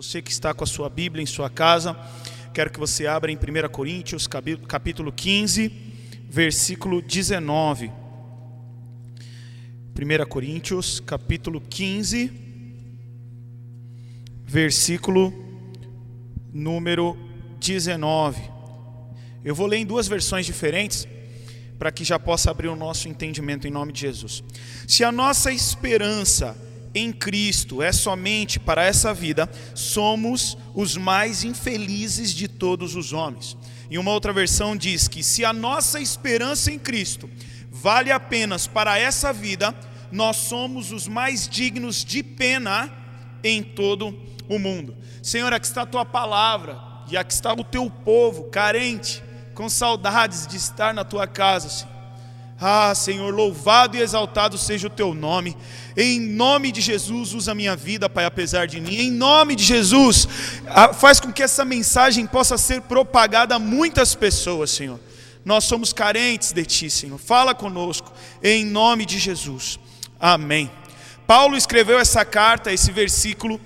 Você 0.00 0.22
que 0.22 0.30
está 0.30 0.54
com 0.54 0.62
a 0.62 0.66
sua 0.66 0.88
Bíblia 0.88 1.24
em 1.24 1.26
sua 1.26 1.50
casa, 1.50 1.98
quero 2.54 2.70
que 2.70 2.78
você 2.78 3.08
abra 3.08 3.32
em 3.32 3.36
1 3.36 3.68
Coríntios, 3.68 4.28
capítulo 4.28 5.10
15, 5.10 5.72
versículo 6.30 7.02
19. 7.02 7.90
1 10.00 10.28
Coríntios, 10.28 11.00
capítulo 11.00 11.60
15, 11.60 12.30
versículo 14.44 15.34
número 16.52 17.18
19. 17.58 18.40
Eu 19.44 19.52
vou 19.52 19.66
ler 19.66 19.78
em 19.78 19.84
duas 19.84 20.06
versões 20.06 20.46
diferentes, 20.46 21.08
para 21.76 21.90
que 21.90 22.04
já 22.04 22.20
possa 22.20 22.52
abrir 22.52 22.68
o 22.68 22.76
nosso 22.76 23.08
entendimento 23.08 23.66
em 23.66 23.72
nome 23.72 23.92
de 23.92 24.02
Jesus. 24.02 24.44
Se 24.86 25.02
a 25.02 25.10
nossa 25.10 25.50
esperança 25.50 26.56
em 26.94 27.12
Cristo 27.12 27.82
é 27.82 27.92
somente 27.92 28.58
para 28.58 28.84
essa 28.84 29.12
vida, 29.12 29.48
somos 29.74 30.56
os 30.74 30.96
mais 30.96 31.44
infelizes 31.44 32.32
de 32.32 32.48
todos 32.48 32.94
os 32.94 33.12
homens. 33.12 33.56
E 33.90 33.98
uma 33.98 34.12
outra 34.12 34.32
versão 34.32 34.76
diz 34.76 35.08
que 35.08 35.22
se 35.22 35.44
a 35.44 35.52
nossa 35.52 36.00
esperança 36.00 36.70
em 36.70 36.78
Cristo 36.78 37.28
vale 37.70 38.10
apenas 38.10 38.66
para 38.66 38.98
essa 38.98 39.32
vida, 39.32 39.74
nós 40.10 40.36
somos 40.36 40.92
os 40.92 41.06
mais 41.06 41.48
dignos 41.48 42.04
de 42.04 42.22
pena 42.22 42.92
em 43.42 43.62
todo 43.62 44.18
o 44.48 44.58
mundo. 44.58 44.96
Senhor, 45.22 45.52
aqui 45.52 45.66
está 45.66 45.82
a 45.82 45.86
tua 45.86 46.04
palavra 46.04 46.78
e 47.10 47.16
aqui 47.16 47.32
está 47.32 47.52
o 47.52 47.64
teu 47.64 47.90
povo 47.90 48.44
carente, 48.44 49.22
com 49.54 49.68
saudades 49.68 50.46
de 50.46 50.56
estar 50.56 50.92
na 50.94 51.04
tua 51.04 51.26
casa, 51.26 51.68
Senhor. 51.68 51.97
Ah, 52.60 52.92
Senhor, 52.92 53.32
louvado 53.32 53.96
e 53.96 54.00
exaltado 54.00 54.58
seja 54.58 54.88
o 54.88 54.90
teu 54.90 55.14
nome. 55.14 55.56
Em 55.96 56.18
nome 56.18 56.72
de 56.72 56.80
Jesus, 56.80 57.32
usa 57.32 57.52
a 57.52 57.54
minha 57.54 57.76
vida, 57.76 58.10
Pai, 58.10 58.24
apesar 58.24 58.66
de 58.66 58.80
mim. 58.80 58.96
Em 58.96 59.12
nome 59.12 59.54
de 59.54 59.62
Jesus, 59.62 60.26
faz 60.94 61.20
com 61.20 61.32
que 61.32 61.42
essa 61.42 61.64
mensagem 61.64 62.26
possa 62.26 62.58
ser 62.58 62.82
propagada 62.82 63.54
a 63.54 63.58
muitas 63.60 64.14
pessoas, 64.14 64.70
Senhor. 64.70 64.98
Nós 65.44 65.64
somos 65.64 65.92
carentes 65.92 66.52
de 66.52 66.64
Ti, 66.64 66.90
Senhor. 66.90 67.18
Fala 67.18 67.54
conosco, 67.54 68.12
em 68.42 68.64
nome 68.64 69.06
de 69.06 69.20
Jesus. 69.20 69.78
Amém. 70.18 70.68
Paulo 71.28 71.56
escreveu 71.56 71.98
essa 71.98 72.24
carta, 72.24 72.72
esse 72.72 72.90
versículo 72.90 73.60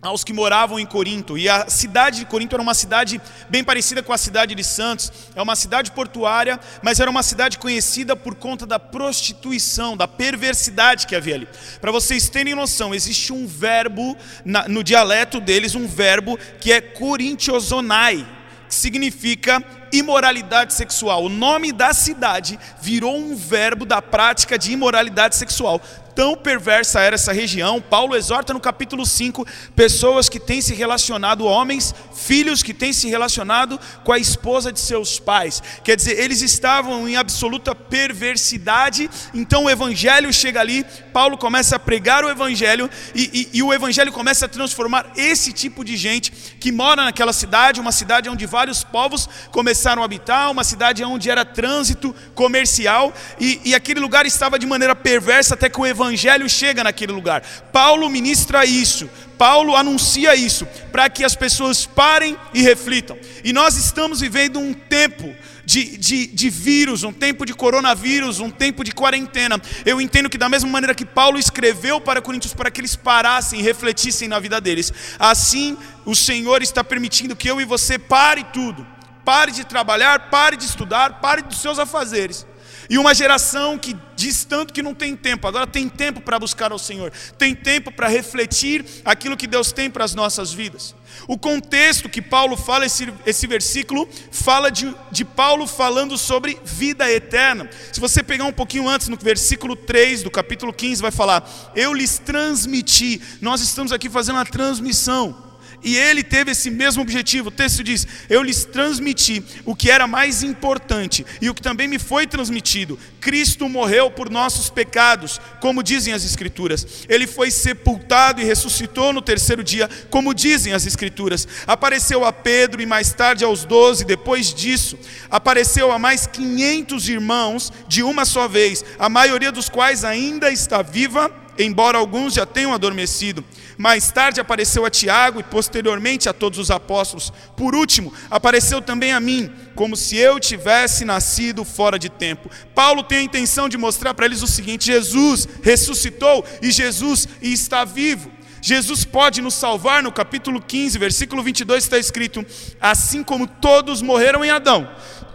aos 0.00 0.22
que 0.22 0.32
moravam 0.32 0.78
em 0.78 0.86
Corinto. 0.86 1.36
E 1.36 1.48
a 1.48 1.68
cidade 1.68 2.20
de 2.20 2.26
Corinto 2.26 2.54
era 2.54 2.62
uma 2.62 2.74
cidade 2.74 3.20
bem 3.48 3.64
parecida 3.64 4.02
com 4.02 4.12
a 4.12 4.18
cidade 4.18 4.54
de 4.54 4.62
Santos. 4.62 5.12
É 5.34 5.42
uma 5.42 5.56
cidade 5.56 5.90
portuária, 5.90 6.58
mas 6.82 7.00
era 7.00 7.10
uma 7.10 7.22
cidade 7.22 7.58
conhecida 7.58 8.14
por 8.14 8.34
conta 8.36 8.64
da 8.64 8.78
prostituição, 8.78 9.96
da 9.96 10.06
perversidade 10.06 11.06
que 11.06 11.16
havia 11.16 11.34
ali. 11.34 11.48
Para 11.80 11.90
vocês 11.90 12.28
terem 12.28 12.54
noção, 12.54 12.94
existe 12.94 13.32
um 13.32 13.46
verbo 13.46 14.16
na, 14.44 14.68
no 14.68 14.84
dialeto 14.84 15.40
deles, 15.40 15.74
um 15.74 15.86
verbo 15.86 16.38
que 16.60 16.72
é 16.72 16.80
corintiosonai, 16.80 18.26
que 18.68 18.74
significa 18.74 19.64
imoralidade 19.92 20.74
sexual. 20.74 21.24
O 21.24 21.28
nome 21.28 21.72
da 21.72 21.92
cidade 21.92 22.58
virou 22.80 23.16
um 23.16 23.34
verbo 23.34 23.84
da 23.84 24.00
prática 24.00 24.58
de 24.58 24.72
imoralidade 24.72 25.34
sexual 25.34 25.80
tão 26.18 26.34
perversa 26.34 26.98
era 27.00 27.14
essa 27.14 27.32
região. 27.32 27.80
Paulo 27.80 28.16
exorta 28.16 28.52
no 28.52 28.58
capítulo 28.58 29.06
5 29.06 29.46
pessoas 29.76 30.28
que 30.28 30.40
têm 30.40 30.60
se 30.60 30.74
relacionado, 30.74 31.44
homens, 31.44 31.94
filhos 32.12 32.60
que 32.60 32.74
têm 32.74 32.92
se 32.92 33.06
relacionado 33.06 33.78
com 34.02 34.12
a 34.12 34.18
esposa 34.18 34.72
de 34.72 34.80
seus 34.80 35.20
pais. 35.20 35.62
Quer 35.84 35.94
dizer, 35.94 36.18
eles 36.18 36.42
estavam 36.42 37.08
em 37.08 37.14
absoluta 37.14 37.72
perversidade. 37.72 39.08
Então 39.32 39.66
o 39.66 39.70
evangelho 39.70 40.32
chega 40.32 40.58
ali, 40.58 40.84
Paulo 41.12 41.38
começa 41.38 41.76
a 41.76 41.78
pregar 41.78 42.24
o 42.24 42.28
evangelho 42.28 42.90
e, 43.14 43.48
e, 43.52 43.58
e 43.58 43.62
o 43.62 43.72
evangelho 43.72 44.10
começa 44.10 44.46
a 44.46 44.48
transformar 44.48 45.12
esse 45.14 45.52
tipo 45.52 45.84
de 45.84 45.96
gente 45.96 46.32
que 46.58 46.72
mora 46.72 47.04
naquela 47.04 47.32
cidade, 47.32 47.80
uma 47.80 47.92
cidade 47.92 48.28
onde 48.28 48.44
vários 48.44 48.82
povos 48.82 49.28
começaram 49.52 50.02
a 50.02 50.04
habitar, 50.04 50.50
uma 50.50 50.64
cidade 50.64 51.04
onde 51.04 51.30
era 51.30 51.44
trânsito 51.44 52.12
comercial 52.34 53.14
e, 53.38 53.60
e 53.66 53.72
aquele 53.72 54.00
lugar 54.00 54.26
estava 54.26 54.58
de 54.58 54.66
maneira 54.66 54.96
perversa 54.96 55.54
até 55.54 55.68
que 55.70 55.80
o 55.80 55.86
evangelho 55.86 56.07
evangelho 56.08 56.48
chega 56.48 56.82
naquele 56.82 57.12
lugar. 57.12 57.42
Paulo 57.72 58.08
ministra 58.08 58.64
isso, 58.64 59.08
Paulo 59.36 59.76
anuncia 59.76 60.34
isso, 60.34 60.66
para 60.90 61.08
que 61.08 61.24
as 61.24 61.36
pessoas 61.36 61.86
parem 61.86 62.36
e 62.52 62.62
reflitam. 62.62 63.16
E 63.44 63.52
nós 63.52 63.76
estamos 63.76 64.20
vivendo 64.20 64.58
um 64.58 64.72
tempo 64.72 65.34
de, 65.64 65.98
de, 65.98 66.26
de, 66.26 66.50
vírus, 66.50 67.04
um 67.04 67.12
tempo 67.12 67.44
de 67.44 67.52
coronavírus, 67.52 68.40
um 68.40 68.50
tempo 68.50 68.82
de 68.82 68.90
quarentena. 68.90 69.60
Eu 69.84 70.00
entendo 70.00 70.30
que, 70.30 70.38
da 70.38 70.48
mesma 70.48 70.70
maneira 70.70 70.94
que 70.94 71.04
Paulo 71.04 71.38
escreveu 71.38 72.00
para 72.00 72.22
Coríntios 72.22 72.54
para 72.54 72.70
que 72.70 72.80
eles 72.80 72.96
parassem 72.96 73.60
e 73.60 73.62
refletissem 73.62 74.28
na 74.28 74.40
vida 74.40 74.60
deles, 74.60 74.92
assim 75.18 75.76
o 76.06 76.16
Senhor 76.16 76.62
está 76.62 76.82
permitindo 76.82 77.36
que 77.36 77.48
eu 77.48 77.60
e 77.60 77.64
você 77.64 77.98
pare 77.98 78.44
tudo. 78.44 78.86
Pare 79.24 79.52
de 79.52 79.62
trabalhar, 79.62 80.30
pare 80.30 80.56
de 80.56 80.64
estudar, 80.64 81.20
pare 81.20 81.42
dos 81.42 81.60
seus 81.60 81.78
afazeres 81.78 82.46
e 82.88 82.98
uma 82.98 83.14
geração 83.14 83.78
que 83.78 83.96
diz 84.16 84.44
tanto 84.44 84.72
que 84.72 84.82
não 84.82 84.94
tem 84.94 85.14
tempo, 85.14 85.46
agora 85.46 85.66
tem 85.66 85.88
tempo 85.88 86.20
para 86.20 86.38
buscar 86.38 86.72
ao 86.72 86.78
Senhor, 86.78 87.12
tem 87.36 87.54
tempo 87.54 87.92
para 87.92 88.08
refletir 88.08 88.84
aquilo 89.04 89.36
que 89.36 89.46
Deus 89.46 89.72
tem 89.72 89.90
para 89.90 90.04
as 90.04 90.14
nossas 90.14 90.52
vidas. 90.52 90.94
O 91.26 91.36
contexto 91.36 92.08
que 92.08 92.22
Paulo 92.22 92.56
fala, 92.56 92.86
esse, 92.86 93.12
esse 93.26 93.46
versículo, 93.46 94.08
fala 94.30 94.70
de, 94.70 94.94
de 95.10 95.24
Paulo 95.24 95.66
falando 95.66 96.16
sobre 96.16 96.58
vida 96.64 97.10
eterna. 97.10 97.68
Se 97.92 98.00
você 98.00 98.22
pegar 98.22 98.44
um 98.44 98.52
pouquinho 98.52 98.88
antes, 98.88 99.08
no 99.08 99.16
versículo 99.16 99.76
3 99.76 100.22
do 100.22 100.30
capítulo 100.30 100.72
15, 100.72 101.02
vai 101.02 101.10
falar: 101.10 101.48
Eu 101.74 101.92
lhes 101.92 102.18
transmiti. 102.18 103.20
Nós 103.40 103.60
estamos 103.60 103.92
aqui 103.92 104.08
fazendo 104.08 104.36
uma 104.36 104.46
transmissão. 104.46 105.47
E 105.82 105.96
ele 105.96 106.22
teve 106.22 106.50
esse 106.50 106.70
mesmo 106.70 107.02
objetivo. 107.02 107.48
O 107.48 107.52
texto 107.52 107.84
diz: 107.84 108.06
Eu 108.28 108.42
lhes 108.42 108.64
transmiti 108.64 109.42
o 109.64 109.74
que 109.74 109.90
era 109.90 110.06
mais 110.06 110.42
importante 110.42 111.24
e 111.40 111.48
o 111.48 111.54
que 111.54 111.62
também 111.62 111.86
me 111.86 111.98
foi 111.98 112.26
transmitido. 112.26 112.98
Cristo 113.20 113.68
morreu 113.68 114.10
por 114.10 114.30
nossos 114.30 114.70
pecados, 114.70 115.40
como 115.60 115.82
dizem 115.82 116.12
as 116.12 116.24
Escrituras. 116.24 117.04
Ele 117.08 117.26
foi 117.26 117.50
sepultado 117.50 118.40
e 118.40 118.44
ressuscitou 118.44 119.12
no 119.12 119.22
terceiro 119.22 119.62
dia, 119.62 119.88
como 120.10 120.34
dizem 120.34 120.72
as 120.72 120.86
Escrituras. 120.86 121.46
Apareceu 121.66 122.24
a 122.24 122.32
Pedro 122.32 122.82
e 122.82 122.86
mais 122.86 123.12
tarde 123.12 123.44
aos 123.44 123.64
doze. 123.64 124.04
Depois 124.04 124.52
disso, 124.52 124.98
apareceu 125.30 125.92
a 125.92 125.98
mais 125.98 126.26
quinhentos 126.26 127.08
irmãos 127.08 127.72
de 127.86 128.02
uma 128.02 128.24
só 128.24 128.48
vez, 128.48 128.84
a 128.98 129.08
maioria 129.08 129.52
dos 129.52 129.68
quais 129.68 130.04
ainda 130.04 130.50
está 130.50 130.82
viva, 130.82 131.30
embora 131.58 131.98
alguns 131.98 132.34
já 132.34 132.46
tenham 132.46 132.72
adormecido. 132.72 133.44
Mais 133.76 134.10
tarde 134.10 134.40
apareceu 134.40 134.84
a 134.84 134.90
Tiago 134.90 135.40
e 135.40 135.42
posteriormente 135.42 136.28
a 136.28 136.32
todos 136.32 136.58
os 136.58 136.70
apóstolos. 136.70 137.32
Por 137.56 137.74
último, 137.74 138.12
apareceu 138.30 138.80
também 138.80 139.12
a 139.12 139.20
mim, 139.20 139.50
como 139.74 139.96
se 139.96 140.16
eu 140.16 140.40
tivesse 140.40 141.04
nascido 141.04 141.64
fora 141.64 141.98
de 141.98 142.08
tempo. 142.08 142.50
Paulo 142.74 143.02
tem 143.02 143.18
a 143.18 143.22
intenção 143.22 143.68
de 143.68 143.76
mostrar 143.76 144.14
para 144.14 144.26
eles 144.26 144.42
o 144.42 144.46
seguinte: 144.46 144.86
Jesus 144.86 145.48
ressuscitou 145.62 146.44
e 146.62 146.70
Jesus 146.70 147.28
está 147.42 147.84
vivo. 147.84 148.30
Jesus 148.60 149.04
pode 149.04 149.40
nos 149.40 149.54
salvar, 149.54 150.02
no 150.02 150.10
capítulo 150.10 150.60
15, 150.60 150.98
versículo 150.98 151.42
22 151.42 151.84
está 151.84 151.98
escrito: 151.98 152.44
Assim 152.80 153.22
como 153.22 153.46
todos 153.46 154.02
morreram 154.02 154.44
em 154.44 154.50
Adão, 154.50 154.90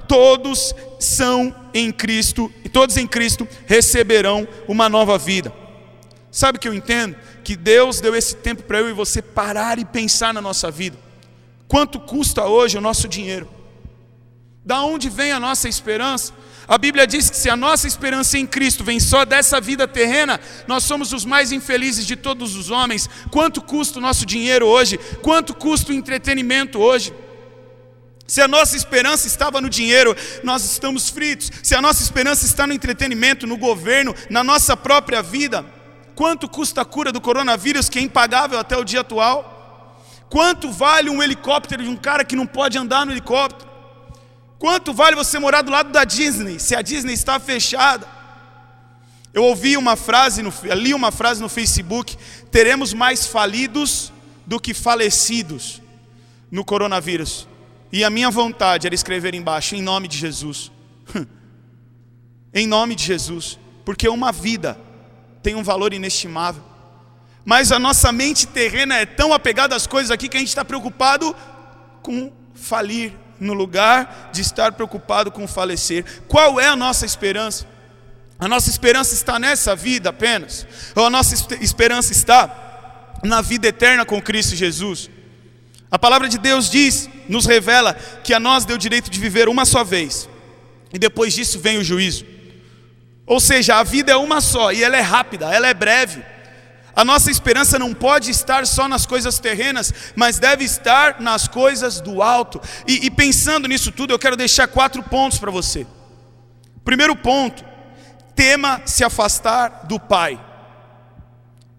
todos 0.07 0.75
são 1.00 1.55
em 1.73 1.91
Cristo, 1.91 2.51
e 2.63 2.69
todos 2.69 2.97
em 2.97 3.07
Cristo 3.07 3.47
receberão 3.66 4.47
uma 4.67 4.90
nova 4.90 5.17
vida. 5.17 5.62
Sabe 6.33 6.57
o 6.57 6.59
que 6.59 6.67
eu 6.67 6.73
entendo? 6.73 7.16
Que 7.44 7.55
Deus 7.55 8.01
deu 8.01 8.16
esse 8.16 8.35
tempo 8.35 8.63
para 8.63 8.79
eu 8.79 8.89
e 8.89 8.94
você 8.94 9.21
parar 9.21 9.77
e 9.77 9.85
pensar 9.85 10.33
na 10.33 10.41
nossa 10.41 10.71
vida. 10.71 10.97
Quanto 11.67 11.99
custa 11.99 12.44
hoje 12.45 12.75
o 12.75 12.81
nosso 12.81 13.07
dinheiro? 13.07 13.47
Da 14.66 14.81
onde 14.81 15.11
vem 15.11 15.31
a 15.31 15.39
nossa 15.39 15.69
esperança? 15.69 16.33
A 16.67 16.75
Bíblia 16.75 17.05
diz 17.05 17.29
que 17.29 17.38
se 17.38 17.51
a 17.51 17.55
nossa 17.55 17.88
esperança 17.88 18.35
em 18.35 18.47
Cristo 18.47 18.83
vem 18.83 18.99
só 18.99 19.25
dessa 19.25 19.61
vida 19.61 19.88
terrena, 19.88 20.39
nós 20.67 20.85
somos 20.85 21.13
os 21.13 21.23
mais 21.23 21.51
infelizes 21.51 22.03
de 22.03 22.16
todos 22.16 22.55
os 22.55 22.72
homens. 22.72 23.07
Quanto 23.29 23.61
custa 23.61 23.99
o 23.99 24.01
nosso 24.01 24.25
dinheiro 24.25 24.66
hoje? 24.66 24.97
Quanto 25.22 25.53
custa 25.53 25.91
o 25.91 25.95
entretenimento 25.95 26.79
hoje? 26.79 27.13
Se 28.25 28.41
a 28.41 28.47
nossa 28.47 28.75
esperança 28.75 29.28
estava 29.28 29.61
no 29.61 29.69
dinheiro, 29.69 30.16
nós 30.43 30.66
estamos 30.66 31.09
fritos. 31.09 31.52
Se 31.61 31.75
a 31.75 31.81
nossa 31.81 32.02
esperança 32.02 32.43
está 32.43 32.66
no 32.66 32.73
entretenimento, 32.73 33.46
no 33.46 33.55
governo, 33.55 34.16
na 34.31 34.43
nossa 34.43 34.75
própria 34.75 35.22
vida, 35.22 35.63
Quanto 36.15 36.47
custa 36.47 36.81
a 36.81 36.85
cura 36.85 37.11
do 37.11 37.19
coronavírus, 37.19 37.89
que 37.89 37.99
é 37.99 38.01
impagável 38.01 38.59
até 38.59 38.77
o 38.77 38.83
dia 38.83 39.01
atual? 39.01 39.99
Quanto 40.29 40.71
vale 40.71 41.09
um 41.09 41.21
helicóptero 41.21 41.83
de 41.83 41.89
um 41.89 41.95
cara 41.95 42.23
que 42.23 42.35
não 42.35 42.45
pode 42.45 42.77
andar 42.77 43.05
no 43.05 43.11
helicóptero? 43.11 43.69
Quanto 44.59 44.93
vale 44.93 45.15
você 45.15 45.37
morar 45.39 45.61
do 45.61 45.71
lado 45.71 45.91
da 45.91 46.03
Disney, 46.03 46.59
se 46.59 46.75
a 46.75 46.81
Disney 46.81 47.13
está 47.13 47.39
fechada? 47.39 48.07
Eu 49.33 49.43
ouvi 49.43 49.75
uma 49.75 49.95
frase, 49.95 50.41
no, 50.43 50.53
li 50.75 50.93
uma 50.93 51.11
frase 51.11 51.41
no 51.41 51.49
Facebook: 51.49 52.15
teremos 52.51 52.93
mais 52.93 53.25
falidos 53.25 54.13
do 54.45 54.59
que 54.59 54.73
falecidos 54.73 55.81
no 56.51 56.63
coronavírus. 56.63 57.47
E 57.91 58.03
a 58.03 58.09
minha 58.09 58.29
vontade 58.29 58.87
era 58.87 58.95
escrever 58.95 59.33
embaixo, 59.33 59.75
em 59.75 59.81
nome 59.81 60.07
de 60.07 60.17
Jesus. 60.17 60.71
em 62.53 62.67
nome 62.67 62.95
de 62.95 63.03
Jesus. 63.03 63.59
Porque 63.83 64.07
uma 64.07 64.31
vida 64.31 64.79
tem 65.43 65.53
um 65.55 65.61
valor 65.61 65.93
inestimável. 65.93 66.63
Mas 67.45 67.72
a 67.72 67.78
nossa 67.78 68.11
mente 68.11 68.47
terrena 68.47 68.95
é 68.95 69.05
tão 69.05 69.34
apegada 69.34 69.75
às 69.75 69.85
coisas 69.85 70.09
aqui 70.09 70.29
que 70.29 70.37
a 70.37 70.40
gente 70.40 70.49
está 70.49 70.63
preocupado 70.63 71.35
com 72.01 72.31
falir, 72.55 73.13
no 73.40 73.53
lugar 73.53 74.29
de 74.31 74.41
estar 74.41 74.72
preocupado 74.72 75.29
com 75.29 75.45
falecer. 75.45 76.23
Qual 76.28 76.59
é 76.59 76.67
a 76.67 76.75
nossa 76.75 77.05
esperança? 77.05 77.67
A 78.40 78.47
nossa 78.47 78.69
esperança 78.69 79.13
está 79.13 79.37
nessa 79.37 79.75
vida 79.75 80.09
apenas? 80.09 80.66
Ou 80.95 81.05
a 81.05 81.09
nossa 81.09 81.35
esperança 81.61 82.13
está 82.13 83.19
na 83.22 83.41
vida 83.41 83.67
eterna 83.67 84.05
com 84.05 84.22
Cristo 84.22 84.55
Jesus? 84.55 85.09
A 85.91 85.99
palavra 85.99 86.28
de 86.29 86.37
Deus 86.37 86.69
diz, 86.69 87.09
nos 87.28 87.46
revela, 87.46 87.93
que 88.23 88.34
a 88.34 88.39
nós 88.39 88.66
deu 88.66 88.78
o 88.78 88.79
direito 88.79 89.11
de 89.11 89.19
viver 89.19 89.47
uma 89.47 89.66
só 89.66 89.84
vez, 89.84 90.28
e 90.91 90.97
depois 90.97 91.34
disso 91.34 91.59
vem 91.59 91.78
o 91.78 91.84
juízo. 91.84 92.33
Ou 93.25 93.40
seja, 93.40 93.75
a 93.75 93.84
vida 93.84 94.11
é 94.11 94.16
uma 94.16 94.41
só, 94.41 94.72
e 94.72 94.84
ela 94.84 94.97
é 94.97 95.02
rápida, 95.02 95.53
ela 95.53 95.67
é 95.67 95.73
breve. 95.73 96.23
A 96.96 97.03
nossa 97.03 97.31
esperança 97.31 97.79
não 97.79 97.93
pode 97.93 98.29
estar 98.29 98.67
só 98.67 98.87
nas 98.87 99.05
coisas 99.05 99.40
terrenas, 99.40 99.91
mas 100.16 100.37
deve 100.37 100.64
estar 100.64 101.20
nas 101.20 101.47
coisas 101.47 101.99
do 101.99 102.22
alto. 102.22 102.61
E, 102.87 103.05
e 103.05 103.09
pensando 103.09 103.67
nisso 103.67 103.91
tudo, 103.91 104.14
eu 104.14 104.20
quero 104.20 104.35
deixar 104.35 104.67
quatro 104.67 105.02
pontos 105.02 105.40
para 105.40 105.49
você. 105.49 105.87
Primeiro 106.85 107.16
ponto: 107.16 107.66
tema 108.35 108.81
se 108.85 109.03
afastar 109.03 109.85
do 109.87 109.99
Pai. 109.99 110.40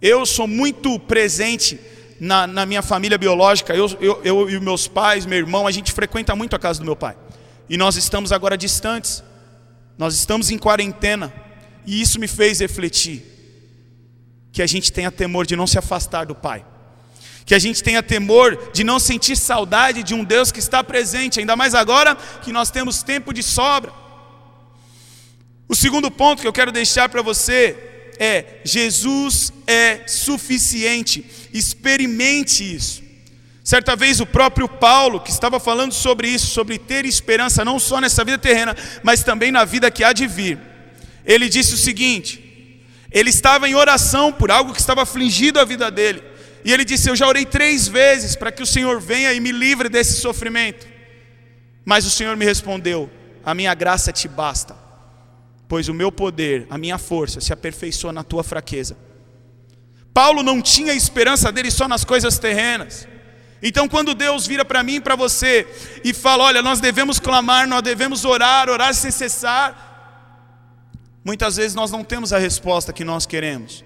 Eu 0.02 0.26
sou 0.26 0.48
muito 0.48 0.98
presente 0.98 1.78
na, 2.20 2.46
na 2.46 2.66
minha 2.66 2.82
família 2.82 3.18
biológica, 3.18 3.74
eu, 3.74 3.86
eu, 4.00 4.20
eu 4.24 4.50
e 4.50 4.60
meus 4.60 4.88
pais, 4.88 5.26
meu 5.26 5.38
irmão, 5.38 5.66
a 5.66 5.70
gente 5.70 5.92
frequenta 5.92 6.34
muito 6.34 6.54
a 6.54 6.58
casa 6.58 6.80
do 6.80 6.84
meu 6.84 6.96
pai. 6.96 7.16
E 7.68 7.76
nós 7.76 7.96
estamos 7.96 8.32
agora 8.32 8.56
distantes, 8.56 9.22
nós 9.96 10.14
estamos 10.14 10.50
em 10.50 10.58
quarentena, 10.58 11.32
e 11.86 12.00
isso 12.00 12.18
me 12.18 12.26
fez 12.26 12.60
refletir 12.60 13.22
que 14.52 14.62
a 14.62 14.66
gente 14.66 14.92
tenha 14.92 15.10
temor 15.10 15.46
de 15.46 15.56
não 15.56 15.66
se 15.66 15.78
afastar 15.78 16.26
do 16.26 16.34
Pai. 16.34 16.64
Que 17.44 17.54
a 17.54 17.58
gente 17.58 17.82
tenha 17.82 18.02
temor 18.02 18.70
de 18.72 18.82
não 18.82 18.98
sentir 18.98 19.36
saudade 19.36 20.02
de 20.02 20.14
um 20.14 20.24
Deus 20.24 20.50
que 20.50 20.60
está 20.60 20.82
presente, 20.82 21.40
ainda 21.40 21.56
mais 21.56 21.74
agora 21.74 22.16
que 22.42 22.52
nós 22.52 22.70
temos 22.70 23.02
tempo 23.02 23.34
de 23.34 23.42
sobra. 23.42 23.92
O 25.68 25.74
segundo 25.74 26.10
ponto 26.10 26.40
que 26.40 26.48
eu 26.48 26.52
quero 26.52 26.72
deixar 26.72 27.08
para 27.08 27.20
você 27.20 27.76
é: 28.18 28.60
Jesus 28.64 29.52
é 29.66 30.06
suficiente, 30.06 31.24
experimente 31.52 32.74
isso. 32.74 33.03
Certa 33.64 33.96
vez 33.96 34.20
o 34.20 34.26
próprio 34.26 34.68
Paulo, 34.68 35.18
que 35.18 35.30
estava 35.30 35.58
falando 35.58 35.94
sobre 35.94 36.28
isso, 36.28 36.48
sobre 36.48 36.78
ter 36.78 37.06
esperança 37.06 37.64
não 37.64 37.78
só 37.78 37.98
nessa 37.98 38.22
vida 38.22 38.36
terrena, 38.36 38.76
mas 39.02 39.24
também 39.24 39.50
na 39.50 39.64
vida 39.64 39.90
que 39.90 40.04
há 40.04 40.12
de 40.12 40.26
vir, 40.26 40.58
ele 41.24 41.48
disse 41.48 41.72
o 41.72 41.78
seguinte: 41.78 42.44
ele 43.10 43.30
estava 43.30 43.66
em 43.68 43.74
oração 43.74 44.30
por 44.30 44.50
algo 44.50 44.74
que 44.74 44.80
estava 44.80 45.02
afligido 45.02 45.58
a 45.58 45.64
vida 45.64 45.90
dele. 45.90 46.22
E 46.64 46.72
ele 46.72 46.84
disse: 46.84 47.08
Eu 47.08 47.16
já 47.16 47.26
orei 47.26 47.46
três 47.46 47.88
vezes 47.88 48.36
para 48.36 48.52
que 48.52 48.62
o 48.62 48.66
Senhor 48.66 49.00
venha 49.00 49.32
e 49.32 49.40
me 49.40 49.50
livre 49.50 49.88
desse 49.88 50.20
sofrimento. 50.20 50.86
Mas 51.84 52.04
o 52.04 52.10
Senhor 52.10 52.36
me 52.36 52.44
respondeu: 52.44 53.08
A 53.44 53.54
minha 53.54 53.72
graça 53.72 54.12
te 54.12 54.28
basta, 54.28 54.76
pois 55.66 55.88
o 55.88 55.94
meu 55.94 56.12
poder, 56.12 56.66
a 56.68 56.76
minha 56.76 56.98
força 56.98 57.40
se 57.40 57.52
aperfeiçoa 57.52 58.12
na 58.12 58.24
tua 58.24 58.42
fraqueza. 58.42 58.96
Paulo 60.12 60.42
não 60.42 60.60
tinha 60.60 60.92
esperança 60.92 61.50
dele 61.50 61.70
só 61.70 61.86
nas 61.86 62.04
coisas 62.04 62.36
terrenas. 62.38 63.08
Então, 63.66 63.88
quando 63.88 64.14
Deus 64.14 64.46
vira 64.46 64.64
para 64.64 64.82
mim 64.84 64.96
e 64.96 65.00
para 65.00 65.16
você 65.16 65.66
e 66.04 66.12
fala: 66.12 66.44
Olha, 66.44 66.62
nós 66.62 66.78
devemos 66.78 67.18
clamar, 67.18 67.66
nós 67.66 67.82
devemos 67.82 68.24
orar, 68.24 68.68
orar 68.68 68.94
sem 68.94 69.10
cessar, 69.10 69.94
Muitas 71.24 71.56
vezes 71.56 71.74
nós 71.74 71.90
não 71.90 72.04
temos 72.04 72.34
a 72.34 72.38
resposta 72.38 72.92
que 72.92 73.02
nós 73.02 73.24
queremos. 73.24 73.82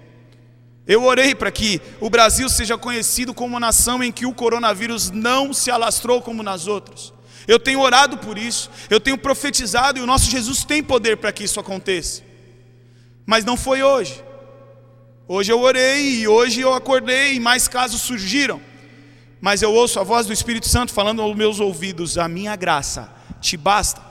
Eu 0.85 1.05
orei 1.05 1.33
para 1.33 1.49
que 1.49 1.81
o 2.01 2.09
Brasil 2.09 2.49
seja 2.49 2.77
conhecido 2.77 3.33
como 3.33 3.53
uma 3.53 3.59
nação 3.59 4.03
em 4.03 4.11
que 4.11 4.25
o 4.25 4.33
coronavírus 4.33 5.09
não 5.09 5.53
se 5.53 5.71
alastrou 5.71 6.21
como 6.21 6.43
nas 6.43 6.67
outras. 6.67 7.13
Eu 7.47 7.57
tenho 7.57 7.79
orado 7.79 8.17
por 8.17 8.37
isso, 8.37 8.69
eu 8.89 8.99
tenho 8.99 9.17
profetizado 9.17 9.97
e 9.99 10.01
o 10.01 10.05
nosso 10.05 10.29
Jesus 10.29 10.65
tem 10.65 10.83
poder 10.83 11.15
para 11.17 11.31
que 11.31 11.45
isso 11.45 11.59
aconteça. 11.59 12.21
Mas 13.25 13.45
não 13.45 13.55
foi 13.55 13.81
hoje. 13.81 14.21
Hoje 15.25 15.51
eu 15.51 15.61
orei 15.61 16.19
e 16.19 16.27
hoje 16.27 16.59
eu 16.59 16.73
acordei 16.73 17.35
e 17.35 17.39
mais 17.39 17.67
casos 17.69 18.01
surgiram. 18.01 18.59
Mas 19.41 19.61
eu 19.61 19.73
ouço 19.73 19.99
a 19.99 20.03
voz 20.03 20.27
do 20.27 20.33
Espírito 20.33 20.67
Santo 20.67 20.93
falando 20.93 21.21
aos 21.21 21.35
meus 21.35 21.59
ouvidos: 21.59 22.17
a 22.17 22.27
minha 22.27 22.55
graça 22.55 23.09
te 23.39 23.55
basta. 23.55 24.01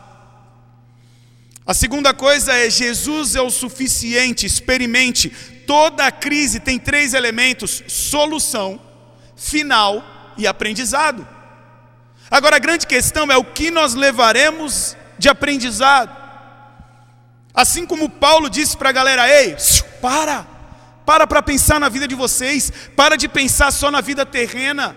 A 1.67 1.75
segunda 1.75 2.15
coisa 2.15 2.55
é 2.55 2.71
Jesus 2.71 3.37
é 3.37 3.43
o 3.43 3.51
suficiente, 3.51 4.47
experimente. 4.47 5.29
Toda 5.67 6.11
crise 6.11 6.61
tem 6.61 6.79
três 6.79 7.13
elementos: 7.13 7.83
solução, 7.87 8.81
final 9.37 10.33
e 10.39 10.47
aprendizado. 10.47 11.29
Agora 12.31 12.57
a 12.57 12.61
grande 12.61 12.87
questão 12.87 13.31
é 13.31 13.37
o 13.37 13.45
que 13.45 13.71
nós 13.71 13.95
levaremos 13.95 14.97
de 15.19 15.29
aprendizado. 15.29 16.17
Assim 17.53 17.85
como 17.85 18.09
Paulo 18.09 18.49
disse 18.49 18.75
para 18.75 18.89
a 18.89 18.93
galera: 18.93 19.29
ei, 19.29 19.55
para, 20.01 20.47
para 21.05 21.27
para 21.27 21.43
pensar 21.43 21.79
na 21.79 21.91
vida 21.91 22.09
de 22.09 22.15
vocês, 22.15 22.73
para 22.97 23.17
de 23.17 23.29
pensar 23.29 23.71
só 23.73 23.91
na 23.91 24.01
vida 24.01 24.25
terrena. 24.25 24.97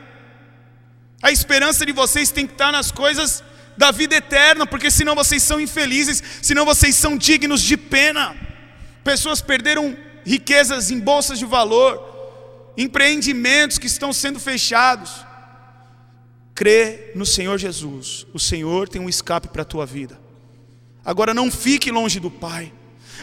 A 1.21 1.31
esperança 1.31 1.85
de 1.85 1.91
vocês 1.91 2.31
tem 2.31 2.47
que 2.47 2.53
estar 2.53 2.71
nas 2.71 2.91
coisas 2.91 3.43
da 3.77 3.91
vida 3.91 4.15
eterna, 4.15 4.65
porque 4.65 4.89
senão 4.89 5.15
vocês 5.15 5.43
são 5.43 5.59
infelizes, 5.59 6.21
senão 6.41 6.65
vocês 6.65 6.95
são 6.95 7.17
dignos 7.17 7.61
de 7.61 7.77
pena. 7.77 8.35
Pessoas 9.03 9.41
perderam 9.41 9.97
riquezas 10.25 10.91
em 10.91 10.99
bolsas 10.99 11.39
de 11.39 11.45
valor, 11.45 12.73
empreendimentos 12.77 13.77
que 13.77 13.87
estão 13.87 14.11
sendo 14.11 14.39
fechados. 14.39 15.25
Crê 16.53 17.11
no 17.15 17.25
Senhor 17.25 17.57
Jesus, 17.57 18.25
o 18.33 18.39
Senhor 18.39 18.89
tem 18.89 19.01
um 19.01 19.09
escape 19.09 19.47
para 19.47 19.61
a 19.61 19.65
tua 19.65 19.85
vida. 19.85 20.19
Agora 21.03 21.33
não 21.33 21.49
fique 21.49 21.91
longe 21.91 22.19
do 22.19 22.29
Pai. 22.29 22.71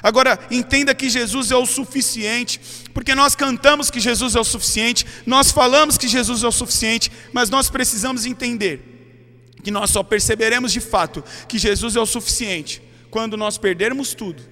Agora 0.02 0.38
entenda 0.50 0.94
que 0.94 1.10
Jesus 1.10 1.50
é 1.50 1.56
o 1.56 1.66
suficiente, 1.66 2.60
porque 2.94 3.14
nós 3.14 3.34
cantamos 3.34 3.90
que 3.90 4.00
Jesus 4.00 4.34
é 4.34 4.40
o 4.40 4.44
suficiente, 4.44 5.06
nós 5.26 5.50
falamos 5.50 5.98
que 5.98 6.08
Jesus 6.08 6.42
é 6.42 6.48
o 6.48 6.52
suficiente, 6.52 7.10
mas 7.32 7.50
nós 7.50 7.68
precisamos 7.68 8.26
entender 8.26 9.54
que 9.62 9.70
nós 9.70 9.90
só 9.90 10.02
perceberemos 10.02 10.72
de 10.72 10.80
fato 10.80 11.22
que 11.48 11.58
Jesus 11.58 11.96
é 11.96 12.00
o 12.00 12.06
suficiente 12.06 12.82
quando 13.10 13.36
nós 13.36 13.58
perdermos 13.58 14.14
tudo 14.14 14.42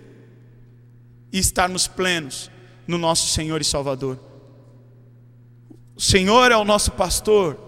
e 1.33 1.39
estarmos 1.39 1.87
plenos 1.87 2.51
no 2.87 2.99
nosso 2.99 3.33
Senhor 3.33 3.61
e 3.61 3.65
Salvador. 3.65 4.19
O 5.95 6.01
Senhor 6.01 6.51
é 6.53 6.57
o 6.57 6.65
nosso 6.65 6.91
pastor, 6.93 7.66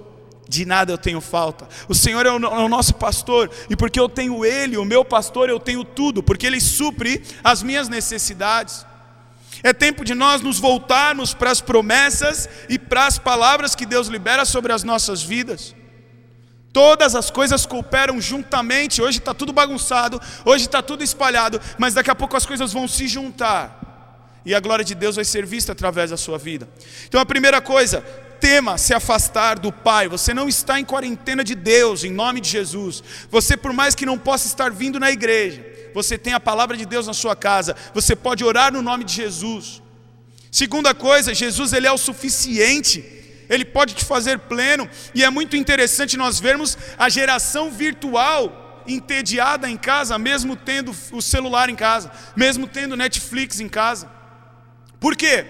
de 0.48 0.64
nada 0.64 0.92
eu 0.92 0.98
tenho 0.98 1.20
falta. 1.20 1.68
O 1.88 1.94
Senhor 1.94 2.24
é 2.24 2.30
o, 2.30 2.36
é 2.36 2.64
o, 2.64 2.68
nosso 2.68 2.94
pastor, 2.94 3.50
e 3.68 3.76
porque 3.76 4.00
eu 4.00 4.08
tenho 4.08 4.44
Ele, 4.44 4.76
o 4.76 4.84
meu 4.84 5.04
pastor, 5.04 5.50
eu 5.50 5.60
tenho 5.60 5.84
tudo, 5.84 6.22
porque 6.22 6.46
Ele 6.46 6.60
supre 6.60 7.22
as 7.44 7.62
minhas 7.62 7.88
necessidades. 7.88 8.86
É 9.62 9.72
tempo 9.72 10.04
de 10.04 10.14
nós 10.14 10.40
nos 10.40 10.58
voltarmos 10.58 11.34
para 11.34 11.50
as 11.50 11.60
promessas 11.60 12.48
e 12.68 12.78
para 12.78 13.06
as 13.06 13.18
palavras 13.18 13.74
que 13.74 13.84
Deus 13.84 14.06
libera 14.08 14.44
sobre 14.44 14.72
as 14.72 14.84
nossas 14.84 15.22
vidas. 15.22 15.74
Todas 16.72 17.14
as 17.14 17.30
coisas 17.30 17.66
cooperam 17.66 18.20
juntamente. 18.20 19.02
Hoje 19.02 19.18
está 19.18 19.34
tudo 19.34 19.52
bagunçado, 19.52 20.20
hoje 20.44 20.66
está 20.66 20.80
tudo 20.80 21.02
espalhado, 21.02 21.60
mas 21.76 21.94
daqui 21.94 22.10
a 22.10 22.14
pouco 22.14 22.36
as 22.36 22.46
coisas 22.46 22.72
vão 22.72 22.86
se 22.86 23.08
juntar. 23.08 24.40
E 24.44 24.54
a 24.54 24.60
glória 24.60 24.84
de 24.84 24.94
Deus 24.94 25.16
vai 25.16 25.24
ser 25.24 25.44
vista 25.44 25.72
através 25.72 26.10
da 26.10 26.16
sua 26.16 26.38
vida. 26.38 26.68
Então 27.06 27.20
a 27.20 27.26
primeira 27.26 27.60
coisa, 27.60 28.04
tema 28.40 28.78
se 28.78 28.94
afastar 28.94 29.58
do 29.58 29.72
Pai. 29.72 30.08
Você 30.08 30.32
não 30.32 30.48
está 30.48 30.78
em 30.78 30.84
quarentena 30.84 31.44
de 31.44 31.54
Deus, 31.54 32.04
em 32.04 32.12
nome 32.12 32.40
de 32.40 32.48
Jesus. 32.48 33.02
Você, 33.30 33.56
por 33.56 33.72
mais 33.72 33.94
que 33.94 34.06
não 34.06 34.18
possa 34.18 34.46
estar 34.46 34.70
vindo 34.70 34.98
na 34.98 35.10
igreja, 35.10 35.64
você 35.94 36.16
tem 36.16 36.32
a 36.32 36.40
palavra 36.40 36.76
de 36.76 36.86
Deus 36.86 37.06
na 37.06 37.14
sua 37.14 37.36
casa. 37.36 37.76
Você 37.94 38.14
pode 38.16 38.44
orar 38.44 38.72
no 38.72 38.82
nome 38.82 39.04
de 39.04 39.12
Jesus. 39.12 39.82
Segunda 40.50 40.94
coisa, 40.94 41.34
Jesus 41.34 41.72
ele 41.72 41.86
é 41.86 41.92
o 41.92 41.98
suficiente 41.98 43.18
ele 43.48 43.64
pode 43.64 43.94
te 43.94 44.04
fazer 44.04 44.38
pleno, 44.40 44.88
e 45.14 45.24
é 45.24 45.30
muito 45.30 45.56
interessante 45.56 46.16
nós 46.16 46.38
vermos 46.38 46.76
a 46.98 47.08
geração 47.08 47.70
virtual 47.70 48.82
entediada 48.86 49.68
em 49.68 49.76
casa, 49.76 50.18
mesmo 50.18 50.56
tendo 50.56 50.94
o 51.12 51.22
celular 51.22 51.68
em 51.68 51.74
casa, 51.74 52.10
mesmo 52.36 52.66
tendo 52.66 52.96
Netflix 52.96 53.60
em 53.60 53.68
casa. 53.68 54.10
Por 55.00 55.16
quê? 55.16 55.46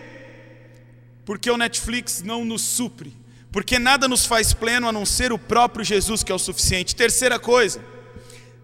Porque 1.29 1.51
o 1.51 1.59
Netflix 1.59 2.23
não 2.23 2.43
nos 2.43 2.63
supre, 2.63 3.15
porque 3.53 3.79
nada 3.79 4.09
nos 4.09 4.25
faz 4.25 4.55
pleno 4.55 4.89
a 4.89 4.93
não 4.93 5.05
ser 5.05 5.31
o 5.31 5.39
próprio 5.39 5.85
Jesus 5.85 6.23
que 6.23 6.33
é 6.33 6.35
o 6.35 6.39
suficiente. 6.39 6.97
Terceira 6.97 7.39
coisa, 7.39 7.85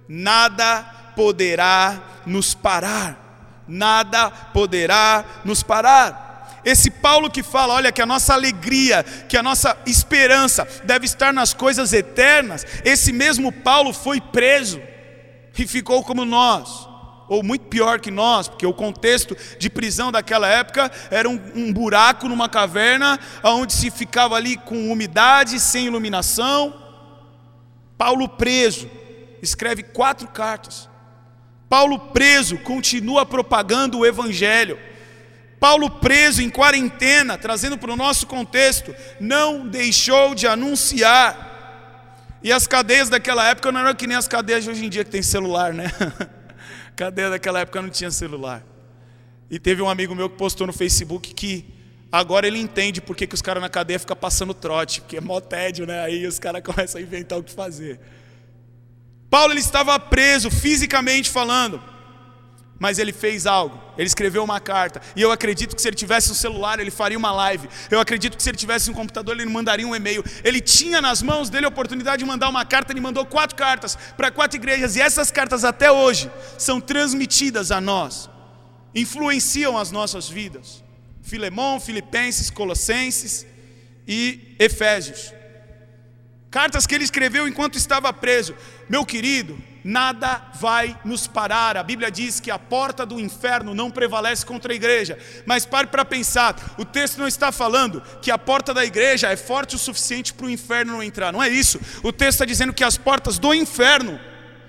nada 0.08 0.82
poderá 1.14 2.22
nos 2.24 2.54
parar, 2.54 3.62
nada 3.68 4.30
poderá 4.30 5.42
nos 5.44 5.62
parar. 5.62 6.62
Esse 6.64 6.90
Paulo 6.90 7.30
que 7.30 7.42
fala, 7.42 7.74
olha, 7.74 7.92
que 7.92 8.00
a 8.00 8.06
nossa 8.06 8.32
alegria, 8.32 9.04
que 9.28 9.36
a 9.36 9.42
nossa 9.42 9.76
esperança 9.84 10.66
deve 10.84 11.04
estar 11.04 11.34
nas 11.34 11.52
coisas 11.52 11.92
eternas, 11.92 12.66
esse 12.82 13.12
mesmo 13.12 13.52
Paulo 13.52 13.92
foi 13.92 14.22
preso 14.22 14.80
e 15.58 15.66
ficou 15.66 16.02
como 16.02 16.24
nós, 16.24 16.88
ou 17.28 17.42
muito 17.42 17.66
pior 17.66 18.00
que 18.00 18.10
nós, 18.10 18.48
porque 18.48 18.66
o 18.66 18.72
contexto 18.72 19.36
de 19.58 19.70
prisão 19.70 20.12
daquela 20.12 20.48
época 20.48 20.90
era 21.10 21.28
um, 21.28 21.40
um 21.54 21.72
buraco 21.72 22.28
numa 22.28 22.48
caverna, 22.48 23.18
onde 23.42 23.72
se 23.72 23.90
ficava 23.90 24.36
ali 24.36 24.56
com 24.56 24.90
umidade, 24.90 25.58
sem 25.58 25.86
iluminação. 25.86 26.74
Paulo 27.96 28.28
preso, 28.28 28.90
escreve 29.40 29.82
quatro 29.82 30.28
cartas. 30.28 30.88
Paulo 31.68 31.98
preso, 31.98 32.58
continua 32.58 33.24
propagando 33.24 33.98
o 33.98 34.06
evangelho. 34.06 34.78
Paulo 35.58 35.88
preso 35.88 36.42
em 36.42 36.50
quarentena, 36.50 37.38
trazendo 37.38 37.78
para 37.78 37.92
o 37.92 37.96
nosso 37.96 38.26
contexto, 38.26 38.94
não 39.18 39.66
deixou 39.66 40.34
de 40.34 40.46
anunciar. 40.46 41.52
E 42.42 42.52
as 42.52 42.66
cadeias 42.66 43.08
daquela 43.08 43.48
época 43.48 43.72
não 43.72 43.80
eram 43.80 43.94
que 43.94 44.06
nem 44.06 44.16
as 44.16 44.28
cadeias 44.28 44.64
de 44.64 44.70
hoje 44.70 44.84
em 44.84 44.88
dia 44.90 45.02
que 45.02 45.10
tem 45.10 45.22
celular, 45.22 45.72
né? 45.72 45.90
cadeia 46.94 47.30
daquela 47.30 47.60
época 47.60 47.80
não 47.82 47.90
tinha 47.90 48.10
celular. 48.10 48.64
E 49.50 49.58
teve 49.58 49.82
um 49.82 49.88
amigo 49.88 50.14
meu 50.14 50.28
que 50.28 50.36
postou 50.36 50.66
no 50.66 50.72
Facebook 50.72 51.34
que 51.34 51.64
agora 52.10 52.46
ele 52.46 52.58
entende 52.58 53.00
por 53.00 53.16
que, 53.16 53.26
que 53.26 53.34
os 53.34 53.42
caras 53.42 53.62
na 53.62 53.68
cadeia 53.68 53.98
ficam 53.98 54.16
passando 54.16 54.54
trote, 54.54 55.00
porque 55.00 55.16
é 55.16 55.20
mó 55.20 55.40
tédio, 55.40 55.86
né? 55.86 56.00
Aí 56.00 56.26
os 56.26 56.38
caras 56.38 56.62
começam 56.64 57.00
a 57.00 57.02
inventar 57.02 57.38
o 57.38 57.42
que 57.42 57.52
fazer. 57.52 58.00
Paulo 59.28 59.52
ele 59.52 59.60
estava 59.60 59.98
preso 59.98 60.50
fisicamente 60.50 61.28
falando 61.30 61.82
mas 62.78 62.98
ele 62.98 63.12
fez 63.12 63.46
algo. 63.46 63.80
Ele 63.96 64.06
escreveu 64.06 64.42
uma 64.42 64.60
carta. 64.60 65.00
E 65.14 65.22
eu 65.22 65.30
acredito 65.30 65.76
que 65.76 65.82
se 65.82 65.88
ele 65.88 65.96
tivesse 65.96 66.30
um 66.30 66.34
celular, 66.34 66.80
ele 66.80 66.90
faria 66.90 67.16
uma 67.16 67.32
live. 67.32 67.68
Eu 67.90 68.00
acredito 68.00 68.36
que 68.36 68.42
se 68.42 68.50
ele 68.50 68.56
tivesse 68.56 68.90
um 68.90 68.94
computador, 68.94 69.38
ele 69.38 69.48
mandaria 69.48 69.86
um 69.86 69.94
e-mail. 69.94 70.24
Ele 70.42 70.60
tinha 70.60 71.00
nas 71.00 71.22
mãos 71.22 71.48
dele 71.48 71.66
a 71.66 71.68
oportunidade 71.68 72.18
de 72.22 72.28
mandar 72.28 72.48
uma 72.48 72.64
carta. 72.64 72.92
Ele 72.92 73.00
mandou 73.00 73.24
quatro 73.24 73.56
cartas 73.56 73.96
para 74.16 74.30
quatro 74.30 74.56
igrejas. 74.58 74.96
E 74.96 75.00
essas 75.00 75.30
cartas, 75.30 75.64
até 75.64 75.90
hoje, 75.90 76.30
são 76.58 76.80
transmitidas 76.80 77.70
a 77.70 77.80
nós, 77.80 78.28
influenciam 78.94 79.78
as 79.78 79.90
nossas 79.90 80.28
vidas. 80.28 80.82
Filemão, 81.22 81.80
Filipenses, 81.80 82.50
Colossenses 82.50 83.46
e 84.06 84.56
Efésios. 84.58 85.32
Cartas 86.50 86.86
que 86.86 86.94
ele 86.94 87.04
escreveu 87.04 87.48
enquanto 87.48 87.76
estava 87.76 88.12
preso. 88.12 88.54
Meu 88.88 89.04
querido, 89.04 89.58
nada 89.84 90.42
vai 90.54 90.98
nos 91.04 91.26
parar. 91.26 91.76
A 91.76 91.82
Bíblia 91.82 92.10
diz 92.10 92.40
que 92.40 92.50
a 92.50 92.58
porta 92.58 93.04
do 93.04 93.20
inferno 93.20 93.74
não 93.74 93.90
prevalece 93.90 94.44
contra 94.46 94.72
a 94.72 94.74
igreja. 94.74 95.18
Mas 95.44 95.66
pare 95.66 95.86
para 95.88 96.04
pensar: 96.04 96.56
o 96.78 96.84
texto 96.84 97.18
não 97.18 97.28
está 97.28 97.52
falando 97.52 98.02
que 98.22 98.30
a 98.30 98.38
porta 98.38 98.72
da 98.72 98.84
igreja 98.84 99.30
é 99.30 99.36
forte 99.36 99.76
o 99.76 99.78
suficiente 99.78 100.32
para 100.32 100.46
o 100.46 100.50
inferno 100.50 100.94
não 100.94 101.02
entrar. 101.02 101.32
Não 101.32 101.42
é 101.42 101.48
isso. 101.48 101.78
O 102.02 102.10
texto 102.10 102.36
está 102.36 102.44
dizendo 102.44 102.72
que 102.72 102.82
as 102.82 102.96
portas 102.96 103.38
do 103.38 103.52
inferno 103.52 104.18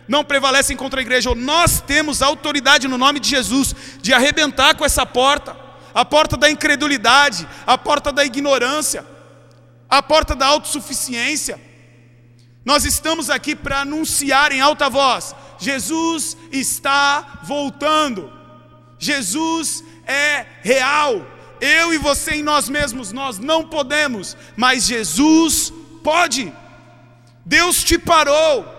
não 0.08 0.24
prevalecem 0.24 0.76
contra 0.76 1.00
a 1.00 1.04
igreja. 1.04 1.34
Nós 1.34 1.80
temos 1.80 2.22
autoridade 2.22 2.88
no 2.88 2.98
nome 2.98 3.20
de 3.20 3.30
Jesus 3.30 3.74
de 4.02 4.14
arrebentar 4.14 4.76
com 4.76 4.84
essa 4.84 5.06
porta 5.06 5.66
a 5.96 6.04
porta 6.04 6.36
da 6.36 6.52
incredulidade, 6.52 7.48
a 7.66 7.78
porta 7.78 8.12
da 8.12 8.26
ignorância, 8.26 9.06
a 9.90 10.04
porta 10.04 10.36
da 10.36 10.46
autossuficiência. 10.46 11.58
Nós 12.66 12.84
estamos 12.84 13.30
aqui 13.30 13.56
para 13.56 13.82
anunciar 13.82 14.52
em 14.52 14.60
alta 14.60 14.90
voz: 14.90 15.36
Jesus 15.60 16.36
está 16.52 17.42
voltando. 17.44 18.34
Jesus 18.98 19.84
é 20.08 20.46
real. 20.64 21.26
Eu 21.62 21.94
e 21.94 21.98
você 21.98 22.36
em 22.36 22.44
nós 22.44 22.68
mesmos, 22.68 23.12
nós 23.12 23.38
não 23.38 23.68
podemos, 23.68 24.36
mas 24.58 24.86
Jesus 24.86 25.72
pode. 26.04 26.52
Deus 27.46 27.84
te 27.84 28.00
parou. 28.00 28.74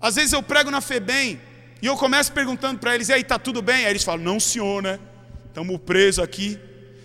Às 0.00 0.16
vezes 0.16 0.32
eu 0.32 0.42
prego 0.42 0.70
na 0.70 0.80
FEBEM 0.80 1.40
e 1.80 1.86
eu 1.86 1.96
começo 1.96 2.30
perguntando 2.32 2.78
para 2.78 2.94
eles: 2.94 3.08
e 3.08 3.14
aí, 3.14 3.22
está 3.22 3.38
tudo 3.38 3.62
bem? 3.62 3.86
Aí 3.86 3.92
eles 3.92 4.04
falam: 4.04 4.22
não, 4.22 4.38
senhor, 4.38 4.82
né? 4.82 5.00
Estamos 5.46 5.78
presos 5.78 6.22
aqui. 6.22 6.60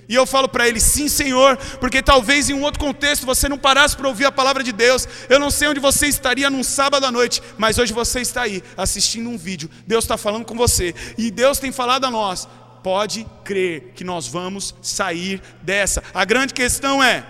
E 0.10 0.16
eu 0.16 0.26
falo 0.26 0.48
para 0.48 0.68
ele: 0.68 0.80
sim, 0.80 1.08
Senhor, 1.08 1.58
porque 1.80 2.02
talvez 2.02 2.50
em 2.50 2.54
um 2.54 2.64
outro 2.64 2.80
contexto 2.80 3.26
você 3.26 3.50
não 3.50 3.58
parasse 3.58 3.96
para 3.96 4.08
ouvir 4.08 4.26
a 4.26 4.32
palavra 4.32 4.64
de 4.64 4.72
Deus. 4.72 5.08
Eu 5.30 5.40
não 5.40 5.52
sei 5.52 5.68
onde 5.68 5.80
você 5.80 6.08
estaria 6.08 6.50
num 6.50 6.64
sábado 6.64 7.06
à 7.06 7.12
noite, 7.12 7.42
mas 7.58 7.78
hoje 7.78 7.94
você 7.94 8.22
está 8.22 8.44
aí 8.44 8.64
assistindo 8.78 9.30
um 9.30 9.38
vídeo. 9.38 9.70
Deus 9.86 10.06
está 10.06 10.18
falando 10.18 10.46
com 10.46 10.56
você 10.56 10.96
e 11.18 11.30
Deus 11.30 11.60
tem 11.60 11.72
falado 11.72 12.06
a 12.06 12.12
nós. 12.12 12.48
Pode 12.82 13.26
crer 13.44 13.92
que 13.96 14.04
nós 14.04 14.28
vamos 14.28 14.74
sair 14.82 15.42
dessa. 15.62 16.02
A 16.14 16.24
grande 16.24 16.54
questão 16.54 17.04
é: 17.04 17.26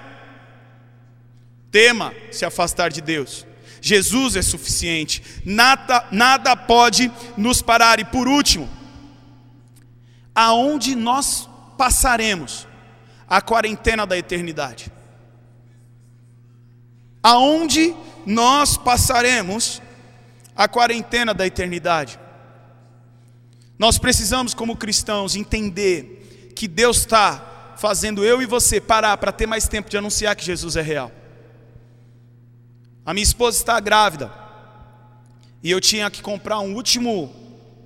tema 1.72 2.14
se 2.32 2.46
afastar 2.46 2.92
de 2.92 3.02
Deus. 3.02 3.46
Jesus 3.82 4.36
é 4.36 4.42
suficiente, 4.42 5.24
nada, 5.46 6.06
nada 6.12 6.56
pode 6.56 7.12
nos 7.36 7.62
parar. 7.62 8.00
E 8.00 8.06
por 8.06 8.28
último, 8.28 8.70
aonde 10.36 10.96
nós 10.96 11.48
passaremos 11.78 12.68
a 13.28 13.42
quarentena 13.42 14.06
da 14.06 14.18
eternidade. 14.18 14.92
Aonde 17.22 17.94
nós 18.26 18.78
passaremos 18.78 19.82
a 20.56 20.68
quarentena 20.68 21.34
da 21.34 21.46
eternidade? 21.46 22.20
Nós 23.78 23.98
precisamos, 23.98 24.54
como 24.54 24.76
cristãos, 24.76 25.36
entender 25.36 26.54
que 26.56 26.68
Deus 26.68 26.98
está 26.98 27.76
fazendo 27.78 28.26
eu 28.26 28.42
e 28.42 28.46
você 28.46 28.82
parar 28.82 29.18
para 29.18 29.32
ter 29.32 29.46
mais 29.46 29.68
tempo 29.68 29.90
de 29.90 29.98
anunciar 29.98 30.36
que 30.36 30.44
Jesus 30.44 30.76
é 30.76 30.82
real. 30.82 31.12
A 33.06 33.14
minha 33.14 33.24
esposa 33.24 33.58
está 33.58 33.80
grávida 33.80 34.32
e 35.62 35.70
eu 35.70 35.80
tinha 35.80 36.10
que 36.10 36.22
comprar 36.22 36.60
um 36.60 36.74
último 36.74 37.34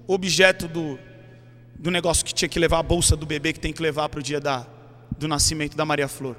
objeto 0.08 0.68
do, 0.68 0.98
do 1.82 1.90
negócio 1.90 2.24
que 2.24 2.32
tinha 2.32 2.48
que 2.48 2.60
levar 2.60 2.78
a 2.78 2.84
bolsa 2.84 3.16
do 3.16 3.26
bebê 3.26 3.52
que 3.52 3.60
tem 3.60 3.74
que 3.74 3.82
levar 3.82 4.08
para 4.08 4.20
o 4.20 4.24
dia 4.24 4.40
da, 4.40 4.68
do 5.18 5.28
nascimento 5.28 5.76
da 5.76 5.84
Maria 5.84 6.08
Flor. 6.08 6.36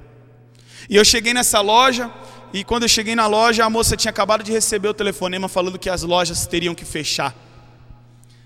E 0.89 0.95
eu 0.95 1.03
cheguei 1.03 1.33
nessa 1.33 1.59
loja, 1.59 2.09
e 2.53 2.63
quando 2.63 2.83
eu 2.83 2.89
cheguei 2.89 3.13
na 3.13 3.27
loja, 3.27 3.65
a 3.65 3.69
moça 3.69 3.97
tinha 3.97 4.09
acabado 4.09 4.41
de 4.41 4.53
receber 4.53 4.87
o 4.87 4.93
telefonema 4.93 5.49
falando 5.49 5.77
que 5.77 5.89
as 5.89 6.01
lojas 6.01 6.47
teriam 6.47 6.73
que 6.73 6.85
fechar. 6.85 7.35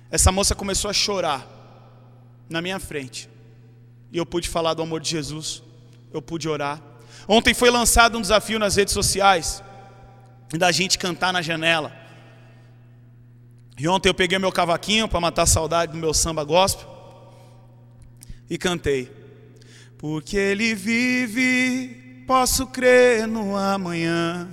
Essa 0.09 0.31
moça 0.31 0.55
começou 0.55 0.89
a 0.89 0.93
chorar 0.93 1.45
na 2.49 2.63
minha 2.63 2.79
frente. 2.79 3.29
E 4.11 4.17
eu 4.17 4.25
pude 4.25 4.49
falar 4.49 4.73
do 4.73 4.81
amor 4.81 4.99
de 4.99 5.11
Jesus, 5.11 5.61
eu 6.11 6.21
pude 6.21 6.49
orar. 6.49 6.81
Ontem 7.27 7.53
foi 7.53 7.69
lançado 7.69 8.17
um 8.17 8.21
desafio 8.21 8.57
nas 8.57 8.75
redes 8.75 8.93
sociais 8.95 9.61
da 10.49 10.71
gente 10.71 10.97
cantar 10.97 11.31
na 11.31 11.43
janela. 11.43 11.91
E 13.79 13.87
ontem 13.87 14.09
eu 14.09 14.13
peguei 14.13 14.39
meu 14.39 14.51
cavaquinho 14.51 15.07
para 15.07 15.19
matar 15.19 15.43
a 15.43 15.45
saudade 15.45 15.91
do 15.91 15.97
meu 15.97 16.13
samba 16.13 16.43
gospel 16.43 16.87
e 18.49 18.57
cantei. 18.57 19.11
Porque 19.97 20.35
ele 20.35 20.73
vive, 20.73 22.23
posso 22.25 22.65
crer 22.67 23.27
no 23.27 23.55
amanhã. 23.55 24.49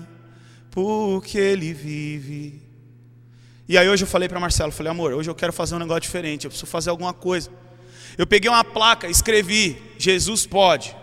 Porque 0.71 1.39
ele 1.39 1.73
vive. 1.73 2.63
E 3.67 3.79
aí 3.79 3.89
hoje 3.89 4.05
eu 4.05 4.09
falei 4.09 4.29
para 4.29 4.39
Marcelo, 4.39 4.71
falei, 4.71 4.91
amor, 4.91 5.15
hoje 5.15 5.31
eu 5.31 5.35
quero 5.35 5.53
fazer 5.53 5.75
um 5.75 5.79
negócio 5.79 6.03
diferente, 6.03 6.45
eu 6.45 6.51
preciso 6.51 6.71
fazer 6.71 6.91
alguma 6.91 7.15
coisa. 7.15 7.51
Eu 8.19 8.27
peguei 8.27 8.51
uma 8.51 8.63
placa, 8.63 9.09
escrevi, 9.09 9.81
Jesus 9.99 10.47
pode. 10.47 10.95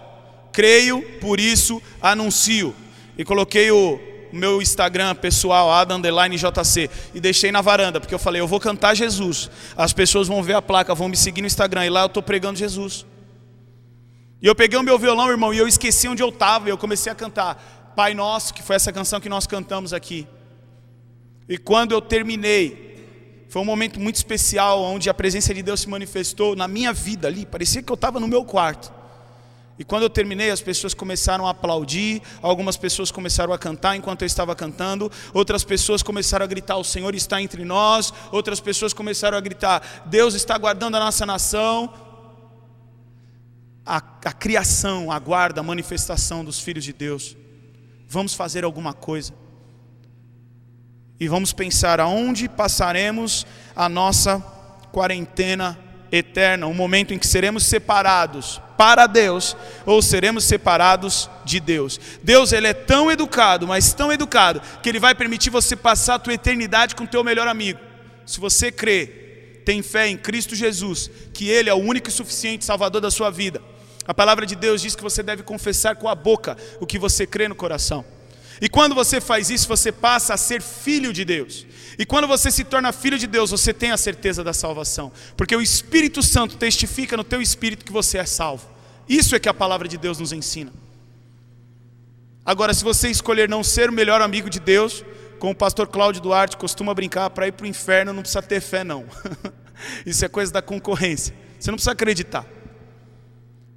Creio, 0.51 1.01
por 1.19 1.39
isso 1.39 1.81
anuncio. 1.99 2.75
E 3.17 3.25
coloquei 3.25 3.71
o, 3.71 3.99
o 4.31 4.35
meu 4.35 4.61
Instagram 4.61 5.15
pessoal, 5.15 5.71
adam_jc, 5.71 6.89
e 7.13 7.19
deixei 7.19 7.51
na 7.51 7.61
varanda, 7.61 7.99
porque 7.99 8.13
eu 8.13 8.19
falei, 8.19 8.41
eu 8.41 8.47
vou 8.47 8.59
cantar 8.59 8.95
Jesus. 8.95 9.49
As 9.75 9.93
pessoas 9.93 10.27
vão 10.27 10.41
ver 10.41 10.53
a 10.53 10.61
placa, 10.61 10.95
vão 10.95 11.09
me 11.09 11.17
seguir 11.17 11.41
no 11.41 11.47
Instagram, 11.47 11.85
e 11.85 11.89
lá 11.89 12.01
eu 12.01 12.07
estou 12.07 12.23
pregando 12.23 12.57
Jesus. 12.57 13.05
E 14.41 14.47
eu 14.47 14.55
peguei 14.55 14.79
o 14.79 14.83
meu 14.83 14.97
violão, 14.97 15.29
irmão, 15.29 15.53
e 15.53 15.57
eu 15.57 15.67
esqueci 15.67 16.07
onde 16.07 16.23
eu 16.23 16.29
estava, 16.29 16.67
e 16.67 16.71
eu 16.71 16.77
comecei 16.77 17.11
a 17.11 17.15
cantar 17.15 17.93
Pai 17.95 18.13
Nosso, 18.13 18.53
que 18.53 18.63
foi 18.63 18.75
essa 18.75 18.91
canção 18.91 19.19
que 19.19 19.29
nós 19.29 19.45
cantamos 19.45 19.93
aqui. 19.93 20.27
E 21.47 21.57
quando 21.57 21.91
eu 21.91 22.01
terminei, 22.01 23.45
foi 23.49 23.61
um 23.61 23.65
momento 23.65 23.99
muito 23.99 24.15
especial, 24.15 24.81
onde 24.81 25.09
a 25.09 25.13
presença 25.13 25.53
de 25.53 25.61
Deus 25.61 25.81
se 25.81 25.89
manifestou 25.89 26.55
na 26.55 26.67
minha 26.67 26.93
vida 26.93 27.27
ali, 27.27 27.45
parecia 27.45 27.83
que 27.83 27.91
eu 27.91 27.95
estava 27.95 28.19
no 28.19 28.27
meu 28.27 28.45
quarto. 28.45 29.00
E 29.81 29.83
quando 29.83 30.03
eu 30.03 30.11
terminei, 30.11 30.51
as 30.51 30.61
pessoas 30.61 30.93
começaram 30.93 31.47
a 31.47 31.49
aplaudir, 31.49 32.21
algumas 32.39 32.77
pessoas 32.77 33.09
começaram 33.09 33.51
a 33.51 33.57
cantar 33.57 33.95
enquanto 33.95 34.21
eu 34.21 34.27
estava 34.27 34.55
cantando, 34.55 35.11
outras 35.33 35.63
pessoas 35.63 36.03
começaram 36.03 36.43
a 36.43 36.47
gritar: 36.47 36.77
O 36.77 36.83
Senhor 36.83 37.15
está 37.15 37.41
entre 37.41 37.65
nós, 37.65 38.13
outras 38.31 38.59
pessoas 38.59 38.93
começaram 38.93 39.35
a 39.35 39.41
gritar: 39.41 40.03
Deus 40.05 40.35
está 40.35 40.55
guardando 40.55 40.97
a 40.97 40.99
nossa 40.99 41.25
nação. 41.25 41.91
A, 43.83 43.97
a 43.97 44.31
criação 44.31 45.11
aguarda 45.11 45.61
a 45.61 45.63
manifestação 45.63 46.45
dos 46.45 46.59
filhos 46.59 46.83
de 46.83 46.93
Deus. 46.93 47.35
Vamos 48.07 48.35
fazer 48.35 48.63
alguma 48.63 48.93
coisa. 48.93 49.33
E 51.19 51.27
vamos 51.27 51.53
pensar 51.53 51.99
aonde 51.99 52.47
passaremos 52.47 53.47
a 53.75 53.89
nossa 53.89 54.39
quarentena 54.91 55.75
eterna, 56.11 56.67
um 56.67 56.73
momento 56.75 57.15
em 57.15 57.17
que 57.17 57.25
seremos 57.25 57.63
separados 57.63 58.61
para 58.81 59.05
Deus 59.05 59.55
ou 59.85 60.01
seremos 60.01 60.43
separados 60.43 61.29
de 61.45 61.59
Deus. 61.59 61.99
Deus 62.23 62.51
ele 62.51 62.65
é 62.65 62.73
tão 62.73 63.11
educado, 63.11 63.67
mas 63.67 63.93
tão 63.93 64.11
educado 64.11 64.59
que 64.81 64.89
ele 64.89 64.99
vai 64.99 65.13
permitir 65.13 65.51
você 65.51 65.75
passar 65.75 66.15
a 66.15 66.19
tua 66.19 66.33
eternidade 66.33 66.95
com 66.95 67.03
o 67.03 67.07
teu 67.07 67.23
melhor 67.23 67.47
amigo. 67.47 67.79
Se 68.25 68.39
você 68.39 68.71
crê 68.71 69.19
tem 69.63 69.83
fé 69.83 70.07
em 70.07 70.17
Cristo 70.17 70.55
Jesus, 70.55 71.11
que 71.31 71.47
Ele 71.47 71.69
é 71.69 71.73
o 71.75 71.77
único 71.77 72.09
e 72.09 72.11
suficiente 72.11 72.65
Salvador 72.65 72.99
da 72.99 73.11
sua 73.11 73.29
vida, 73.29 73.61
a 74.07 74.15
palavra 74.15 74.43
de 74.47 74.55
Deus 74.55 74.81
diz 74.81 74.95
que 74.95 75.03
você 75.03 75.21
deve 75.21 75.43
confessar 75.43 75.95
com 75.95 76.09
a 76.09 76.15
boca 76.15 76.57
o 76.79 76.87
que 76.87 76.97
você 76.97 77.27
crê 77.27 77.47
no 77.47 77.53
coração. 77.53 78.03
E 78.61 78.69
quando 78.69 78.93
você 78.93 79.19
faz 79.19 79.49
isso, 79.49 79.67
você 79.67 79.91
passa 79.91 80.35
a 80.35 80.37
ser 80.37 80.61
filho 80.61 81.11
de 81.11 81.25
Deus. 81.25 81.65
E 81.97 82.05
quando 82.05 82.27
você 82.27 82.51
se 82.51 82.63
torna 82.63 82.93
filho 82.93 83.17
de 83.17 83.25
Deus, 83.25 83.49
você 83.49 83.73
tem 83.73 83.91
a 83.91 83.97
certeza 83.97 84.43
da 84.43 84.53
salvação, 84.53 85.11
porque 85.35 85.55
o 85.55 85.61
Espírito 85.61 86.21
Santo 86.21 86.55
testifica 86.55 87.17
no 87.17 87.23
teu 87.23 87.41
espírito 87.41 87.83
que 87.83 87.91
você 87.91 88.19
é 88.19 88.25
salvo. 88.25 88.69
Isso 89.09 89.35
é 89.35 89.39
que 89.39 89.49
a 89.49 89.53
palavra 89.53 89.87
de 89.87 89.97
Deus 89.97 90.19
nos 90.19 90.31
ensina. 90.31 90.71
Agora, 92.45 92.73
se 92.73 92.83
você 92.83 93.09
escolher 93.09 93.49
não 93.49 93.63
ser 93.63 93.89
o 93.89 93.93
melhor 93.93 94.21
amigo 94.21 94.49
de 94.49 94.59
Deus, 94.59 95.03
como 95.39 95.53
o 95.53 95.55
pastor 95.55 95.87
Cláudio 95.87 96.21
Duarte 96.21 96.55
costuma 96.55 96.93
brincar, 96.93 97.31
para 97.31 97.47
ir 97.47 97.51
para 97.51 97.63
o 97.63 97.67
inferno 97.67 98.13
não 98.13 98.21
precisa 98.21 98.43
ter 98.43 98.61
fé, 98.61 98.83
não. 98.83 99.05
Isso 100.05 100.23
é 100.23 100.29
coisa 100.29 100.51
da 100.51 100.61
concorrência. 100.61 101.33
Você 101.59 101.71
não 101.71 101.77
precisa 101.77 101.91
acreditar. 101.91 102.45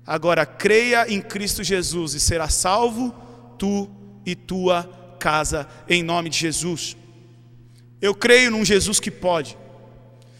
Agora, 0.07 0.45
creia 0.45 1.11
em 1.11 1.23
Cristo 1.23 1.65
Jesus 1.65 2.13
e 2.15 2.21
será 2.21 2.49
salvo 2.49 3.15
tu 3.59 3.91
e 4.25 4.35
tua 4.35 4.89
casa, 5.19 5.67
em 5.89 6.03
nome 6.03 6.29
de 6.31 6.39
Jesus. 6.39 6.97
Eu 8.01 8.15
creio 8.15 8.51
num 8.51 8.65
Jesus 8.65 9.01
que 9.01 9.11
pode. 9.11 9.57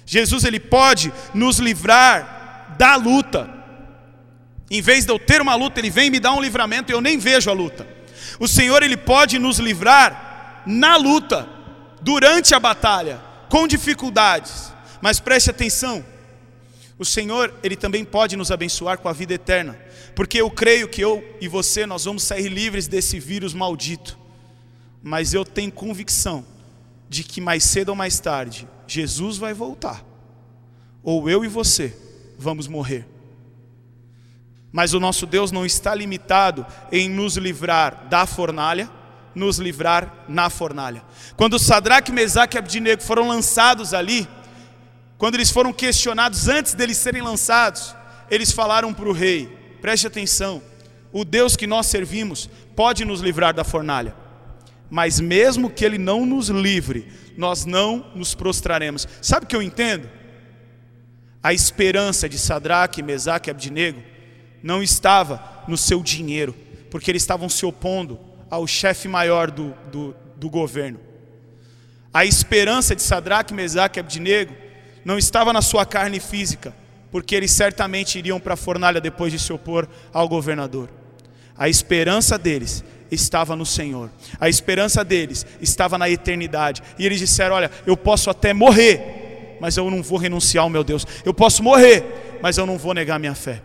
Jesus, 0.05 0.45
ele 0.45 0.61
pode 0.61 1.13
nos 1.33 1.59
livrar 1.59 2.75
da 2.79 2.97
luta. 2.97 3.49
Em 4.71 4.83
vez 4.83 5.05
de 5.05 5.13
eu 5.13 5.19
ter 5.19 5.41
uma 5.41 5.55
luta, 5.55 5.81
ele 5.81 5.91
vem 5.91 6.11
me 6.11 6.21
dar 6.21 6.33
um 6.33 6.41
livramento 6.41 6.91
e 6.91 6.95
eu 6.95 7.01
nem 7.01 7.19
vejo 7.19 7.51
a 7.51 7.53
luta. 7.53 7.87
O 8.39 8.49
Senhor, 8.49 8.83
ele 8.83 8.97
pode 8.97 9.39
nos 9.39 9.59
livrar 9.59 10.63
na 10.67 10.97
luta, 10.97 11.49
durante 12.01 12.55
a 12.55 12.61
batalha, 12.61 13.21
com 13.49 13.67
dificuldades. 13.67 14.73
Mas 15.01 15.21
preste 15.21 15.51
atenção, 15.51 16.05
o 16.99 17.05
Senhor, 17.05 17.53
Ele 17.63 17.77
também 17.77 18.05
pode 18.05 18.37
nos 18.37 18.51
abençoar 18.51 18.99
com 18.99 19.09
a 19.09 19.13
vida 19.13 19.35
eterna, 19.35 19.79
porque 20.15 20.41
eu 20.41 20.51
creio 20.51 20.89
que 20.89 21.01
eu 21.01 21.25
e 21.41 21.49
você, 21.49 21.87
nós 21.87 22.05
vamos 22.05 22.23
sair 22.23 22.49
livres 22.49 22.87
desse 22.87 23.19
vírus 23.19 23.53
maldito, 23.53 24.19
mas 25.03 25.35
eu 25.35 25.45
tenho 25.45 25.73
convicção 25.73 26.45
de 27.09 27.25
que 27.25 27.41
mais 27.41 27.65
cedo 27.65 27.91
ou 27.91 27.97
mais 27.97 28.19
tarde, 28.21 28.69
Jesus 28.87 29.37
vai 29.37 29.53
voltar, 29.53 30.05
ou 31.03 31.29
eu 31.29 31.45
e 31.45 31.49
você 31.49 31.97
vamos 32.39 32.67
morrer. 32.67 33.07
Mas 34.73 34.93
o 34.93 34.99
nosso 34.99 35.25
Deus 35.25 35.53
não 35.53 35.65
está 35.65 35.95
limitado 35.95 36.67
em 36.91 37.09
nos 37.09 37.37
livrar 37.37 38.09
da 38.09 38.27
fornalha, 38.27 38.91
nos 39.35 39.59
livrar 39.59 40.25
na 40.29 40.51
fornalha. 40.51 41.05
Quando 41.37 41.59
Sadraque, 41.59 42.11
Mesaque 42.11 42.57
e 42.57 42.59
Abdinego 42.59 43.03
foram 43.03 43.29
lançados 43.29 43.95
ali, 43.95 44.27
quando 45.17 45.37
eles 45.37 45.51
foram 45.51 45.73
questionados 45.73 46.49
antes 46.49 46.75
deles 46.75 46.97
serem 46.97 47.23
lançados, 47.23 47.95
eles 48.31 48.51
falaram 48.51 48.93
para 48.93 49.09
o 49.09 49.13
rei: 49.13 49.64
preste 49.85 50.07
atenção, 50.07 50.63
o 51.13 51.27
Deus 51.27 51.57
que 51.57 51.67
nós 51.67 51.89
servimos 51.89 52.49
pode 52.75 53.05
nos 53.05 53.21
livrar 53.21 53.53
da 53.53 53.63
fornalha, 53.65 54.17
mas 54.89 55.21
mesmo 55.21 55.69
que 55.69 55.85
ele 55.85 55.99
não 55.99 56.25
nos 56.25 56.49
livre, 56.49 57.07
nós 57.37 57.67
não 57.67 58.11
nos 58.15 58.35
prostraremos. 58.35 59.07
Sabe 59.21 59.45
o 59.45 59.47
que 59.47 59.55
eu 59.55 59.61
entendo? 59.61 60.09
A 61.43 61.53
esperança 61.53 62.31
de 62.31 62.39
Sadraque, 62.39 63.03
Mesaque 63.03 63.51
e 63.51 63.53
Abdinego 63.53 64.03
não 64.63 64.83
estava 64.83 65.63
no 65.69 65.77
seu 65.77 66.03
dinheiro, 66.03 66.57
porque 66.91 67.11
eles 67.11 67.23
estavam 67.23 67.51
se 67.51 67.67
opondo 67.67 68.19
ao 68.49 68.67
chefe 68.67 69.07
maior 69.07 69.51
do, 69.51 69.75
do, 69.93 70.17
do 70.35 70.49
governo. 70.49 70.99
A 72.11 72.25
esperança 72.25 72.97
de 72.97 73.03
Sadraque, 73.03 73.53
Mesaque 73.53 73.99
e 73.99 74.01
Abdinego 74.01 74.55
não 75.05 75.19
estava 75.19 75.53
na 75.53 75.61
sua 75.61 75.85
carne 75.85 76.21
física, 76.21 76.75
porque 77.15 77.37
eles 77.37 77.53
certamente 77.53 78.19
iriam 78.19 78.41
para 78.41 78.55
a 78.55 78.57
fornalha 78.57 79.01
depois 79.01 79.33
de 79.33 79.39
se 79.39 79.53
opor 79.53 79.89
ao 80.13 80.29
governador. 80.29 80.91
A 81.57 81.69
esperança 81.69 82.37
deles 82.37 82.83
estava 83.09 83.55
no 83.55 83.65
Senhor. 83.65 84.11
A 84.41 84.49
esperança 84.49 85.05
deles 85.05 85.47
estava 85.61 85.97
na 85.97 86.11
eternidade. 86.11 86.83
E 86.99 87.07
eles 87.07 87.21
disseram: 87.21 87.55
Olha, 87.55 87.71
eu 87.87 87.97
posso 87.97 88.31
até 88.31 88.53
morrer, 88.53 89.57
mas 89.61 89.77
eu 89.77 89.89
não 89.93 90.03
vou 90.03 90.19
renunciar 90.19 90.65
ao 90.65 90.69
meu 90.69 90.83
Deus. 90.83 91.07
Eu 91.25 91.33
posso 91.33 91.63
morrer, 91.63 92.39
mas 92.43 92.59
eu 92.59 92.67
não 92.67 92.77
vou 92.77 92.93
negar 92.93 93.21
minha 93.21 93.37
fé. 93.37 93.63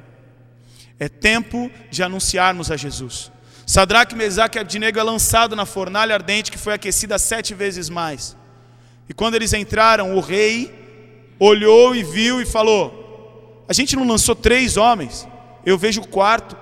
É 1.00 1.10
tempo 1.10 1.72
de 1.90 2.04
anunciarmos 2.04 2.70
a 2.70 2.78
Jesus. 2.78 3.32
Sadraque, 3.66 4.16
Mesaque 4.16 4.60
e 4.60 4.62
Abdinego 4.62 5.00
é 5.00 5.04
lançado 5.04 5.56
na 5.56 5.66
fornalha 5.66 6.14
ardente 6.14 6.52
que 6.52 6.58
foi 6.60 6.76
aquecida 6.76 7.18
sete 7.18 7.56
vezes 7.56 7.90
mais. 7.90 8.38
E 9.10 9.14
quando 9.16 9.34
eles 9.34 9.54
entraram, 9.54 10.16
o 10.16 10.20
rei 10.20 10.72
olhou 11.40 11.96
e 11.96 12.04
viu 12.04 12.40
e 12.40 12.46
falou: 12.46 12.99
A 13.70 13.74
gente 13.74 13.96
não 13.96 14.08
lançou 14.08 14.36
três 14.36 14.78
homens, 14.78 15.28
eu 15.64 15.78
vejo 15.78 16.02
quarto, 16.02 16.58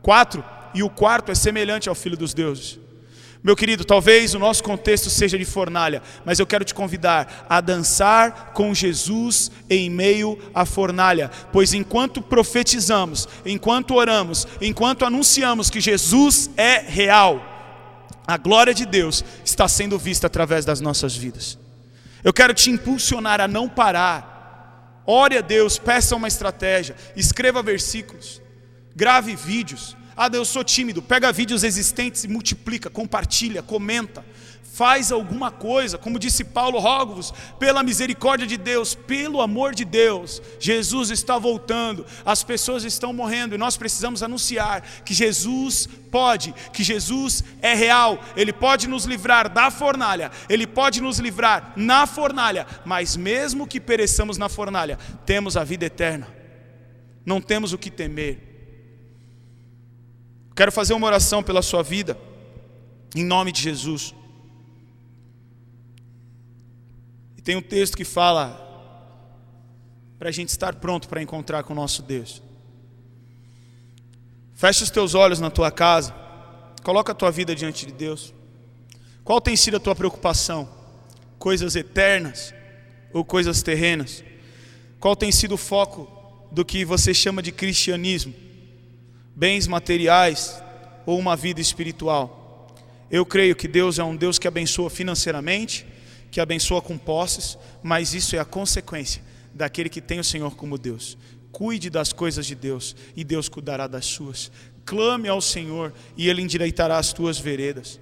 quatro, 0.00 0.44
e 0.72 0.80
o 0.80 0.88
quarto 0.88 1.32
é 1.32 1.34
semelhante 1.34 1.88
ao 1.88 1.96
filho 1.96 2.16
dos 2.16 2.32
deuses. 2.32 2.78
Meu 3.42 3.56
querido, 3.56 3.84
talvez 3.84 4.32
o 4.32 4.38
nosso 4.38 4.62
contexto 4.62 5.10
seja 5.10 5.36
de 5.36 5.44
fornalha, 5.44 6.00
mas 6.24 6.38
eu 6.38 6.46
quero 6.46 6.64
te 6.64 6.72
convidar 6.72 7.44
a 7.50 7.60
dançar 7.60 8.52
com 8.54 8.72
Jesus 8.72 9.50
em 9.68 9.90
meio 9.90 10.38
à 10.54 10.64
fornalha, 10.64 11.28
pois 11.52 11.74
enquanto 11.74 12.22
profetizamos, 12.22 13.28
enquanto 13.44 13.94
oramos, 13.96 14.46
enquanto 14.60 15.04
anunciamos 15.04 15.70
que 15.70 15.80
Jesus 15.80 16.50
é 16.56 16.78
real, 16.78 17.44
a 18.24 18.36
glória 18.36 18.72
de 18.72 18.86
Deus 18.86 19.24
está 19.44 19.66
sendo 19.66 19.98
vista 19.98 20.28
através 20.28 20.64
das 20.64 20.80
nossas 20.80 21.16
vidas. 21.16 21.58
Eu 22.22 22.32
quero 22.32 22.54
te 22.54 22.70
impulsionar 22.70 23.40
a 23.40 23.48
não 23.48 23.68
parar. 23.68 24.31
Ore 25.06 25.38
a 25.38 25.40
Deus, 25.40 25.78
peça 25.78 26.14
uma 26.14 26.28
estratégia, 26.28 26.94
escreva 27.16 27.62
versículos, 27.62 28.40
grave 28.94 29.34
vídeos, 29.34 29.96
ah, 30.16 30.30
eu 30.32 30.44
sou 30.44 30.62
tímido. 30.62 31.00
Pega 31.00 31.32
vídeos 31.32 31.64
existentes 31.64 32.24
e 32.24 32.28
multiplica, 32.28 32.90
compartilha, 32.90 33.62
comenta. 33.62 34.24
Faz 34.72 35.12
alguma 35.12 35.50
coisa, 35.50 35.98
como 35.98 36.18
disse 36.18 36.42
Paulo, 36.42 36.78
rogo-vos, 36.78 37.30
pela 37.58 37.82
misericórdia 37.82 38.46
de 38.46 38.56
Deus, 38.56 38.94
pelo 38.94 39.42
amor 39.42 39.74
de 39.74 39.84
Deus, 39.84 40.40
Jesus 40.58 41.10
está 41.10 41.36
voltando, 41.36 42.06
as 42.24 42.42
pessoas 42.42 42.82
estão 42.82 43.12
morrendo 43.12 43.54
e 43.54 43.58
nós 43.58 43.76
precisamos 43.76 44.22
anunciar 44.22 44.80
que 45.04 45.12
Jesus 45.12 45.86
pode, 46.10 46.54
que 46.72 46.82
Jesus 46.82 47.44
é 47.60 47.74
real, 47.74 48.18
Ele 48.34 48.50
pode 48.50 48.88
nos 48.88 49.04
livrar 49.04 49.50
da 49.50 49.70
fornalha, 49.70 50.30
Ele 50.48 50.66
pode 50.66 51.02
nos 51.02 51.18
livrar 51.18 51.74
na 51.76 52.06
fornalha, 52.06 52.66
mas 52.82 53.14
mesmo 53.14 53.66
que 53.66 53.78
pereçamos 53.78 54.38
na 54.38 54.48
fornalha, 54.48 54.98
temos 55.26 55.54
a 55.54 55.64
vida 55.64 55.84
eterna, 55.84 56.28
não 57.26 57.42
temos 57.42 57.74
o 57.74 57.78
que 57.78 57.90
temer. 57.90 58.40
Quero 60.56 60.72
fazer 60.72 60.94
uma 60.94 61.06
oração 61.06 61.42
pela 61.42 61.60
sua 61.60 61.82
vida, 61.82 62.16
em 63.14 63.22
nome 63.22 63.52
de 63.52 63.60
Jesus. 63.60 64.14
E 67.42 67.44
tem 67.44 67.56
um 67.56 67.60
texto 67.62 67.96
que 67.96 68.04
fala 68.04 68.56
para 70.18 70.28
a 70.28 70.32
gente 70.32 70.50
estar 70.50 70.76
pronto 70.76 71.08
para 71.08 71.20
encontrar 71.20 71.64
com 71.64 71.72
o 71.72 71.76
nosso 71.76 72.02
Deus. 72.02 72.40
Feche 74.54 74.84
os 74.84 74.90
teus 74.90 75.14
olhos 75.14 75.40
na 75.40 75.50
tua 75.50 75.70
casa, 75.70 76.14
coloca 76.84 77.10
a 77.10 77.14
tua 77.14 77.32
vida 77.32 77.54
diante 77.54 77.84
de 77.84 77.92
Deus. 77.92 78.32
Qual 79.24 79.40
tem 79.40 79.56
sido 79.56 79.76
a 79.76 79.80
tua 79.80 79.94
preocupação? 79.94 80.68
Coisas 81.38 81.74
eternas 81.74 82.54
ou 83.12 83.24
coisas 83.24 83.62
terrenas? 83.62 84.22
Qual 85.00 85.16
tem 85.16 85.32
sido 85.32 85.56
o 85.56 85.58
foco 85.58 86.48
do 86.52 86.64
que 86.64 86.84
você 86.84 87.12
chama 87.12 87.42
de 87.42 87.50
cristianismo? 87.50 88.32
bens 89.34 89.66
materiais 89.66 90.62
ou 91.06 91.18
uma 91.18 91.36
vida 91.36 91.60
espiritual. 91.60 92.68
Eu 93.10 93.26
creio 93.26 93.56
que 93.56 93.68
Deus 93.68 93.98
é 93.98 94.04
um 94.04 94.16
Deus 94.16 94.38
que 94.38 94.48
abençoa 94.48 94.88
financeiramente, 94.88 95.86
que 96.32 96.40
abençoa 96.40 96.80
com 96.80 96.96
posses, 96.96 97.58
mas 97.82 98.14
isso 98.14 98.34
é 98.34 98.38
a 98.38 98.44
consequência 98.44 99.22
daquele 99.54 99.90
que 99.90 100.00
tem 100.00 100.18
o 100.18 100.24
Senhor 100.24 100.56
como 100.56 100.78
Deus. 100.78 101.18
Cuide 101.52 101.90
das 101.90 102.10
coisas 102.10 102.46
de 102.46 102.54
Deus 102.54 102.96
e 103.14 103.22
Deus 103.22 103.50
cuidará 103.50 103.86
das 103.86 104.06
suas. 104.06 104.50
Clame 104.86 105.28
ao 105.28 105.42
Senhor 105.42 105.92
e 106.16 106.30
Ele 106.30 106.40
endireitará 106.40 106.96
as 106.96 107.12
tuas 107.12 107.38
veredas. 107.38 108.00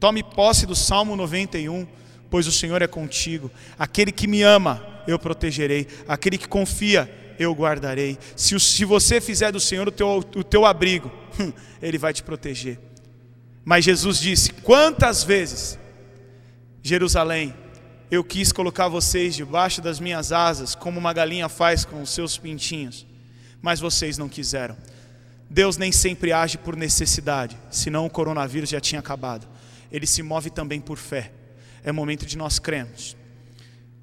Tome 0.00 0.24
posse 0.24 0.66
do 0.66 0.74
Salmo 0.74 1.14
91, 1.14 1.86
pois 2.28 2.48
o 2.48 2.52
Senhor 2.52 2.82
é 2.82 2.88
contigo. 2.88 3.48
Aquele 3.78 4.10
que 4.10 4.26
me 4.26 4.42
ama, 4.42 4.84
eu 5.06 5.16
protegerei. 5.16 5.86
Aquele 6.08 6.36
que 6.36 6.48
confia, 6.48 7.08
eu 7.38 7.54
guardarei. 7.54 8.18
Se, 8.34 8.58
se 8.58 8.84
você 8.84 9.20
fizer 9.20 9.52
do 9.52 9.60
Senhor 9.60 9.86
o 9.86 9.92
teu, 9.92 10.18
o 10.34 10.42
teu 10.42 10.66
abrigo, 10.66 11.12
Ele 11.80 11.96
vai 11.96 12.12
te 12.12 12.24
proteger. 12.24 12.80
Mas 13.64 13.84
Jesus 13.84 14.18
disse: 14.18 14.52
Quantas 14.52 15.22
vezes, 15.22 15.78
Jerusalém, 16.82 17.54
eu 18.10 18.24
quis 18.24 18.52
colocar 18.52 18.88
vocês 18.88 19.34
debaixo 19.34 19.82
das 19.82 20.00
minhas 20.00 20.32
asas, 20.32 20.74
como 20.74 20.98
uma 20.98 21.12
galinha 21.12 21.48
faz 21.48 21.84
com 21.84 22.00
os 22.00 22.10
seus 22.10 22.38
pintinhos, 22.38 23.06
mas 23.60 23.80
vocês 23.80 24.16
não 24.16 24.28
quiseram. 24.28 24.76
Deus 25.50 25.76
nem 25.76 25.92
sempre 25.92 26.32
age 26.32 26.58
por 26.58 26.76
necessidade, 26.76 27.56
senão 27.70 28.06
o 28.06 28.10
coronavírus 28.10 28.70
já 28.70 28.80
tinha 28.80 29.00
acabado. 29.00 29.46
Ele 29.90 30.06
se 30.06 30.22
move 30.22 30.50
também 30.50 30.80
por 30.80 30.98
fé. 30.98 31.32
É 31.82 31.92
momento 31.92 32.26
de 32.26 32.36
nós 32.36 32.58
crermos. 32.58 33.16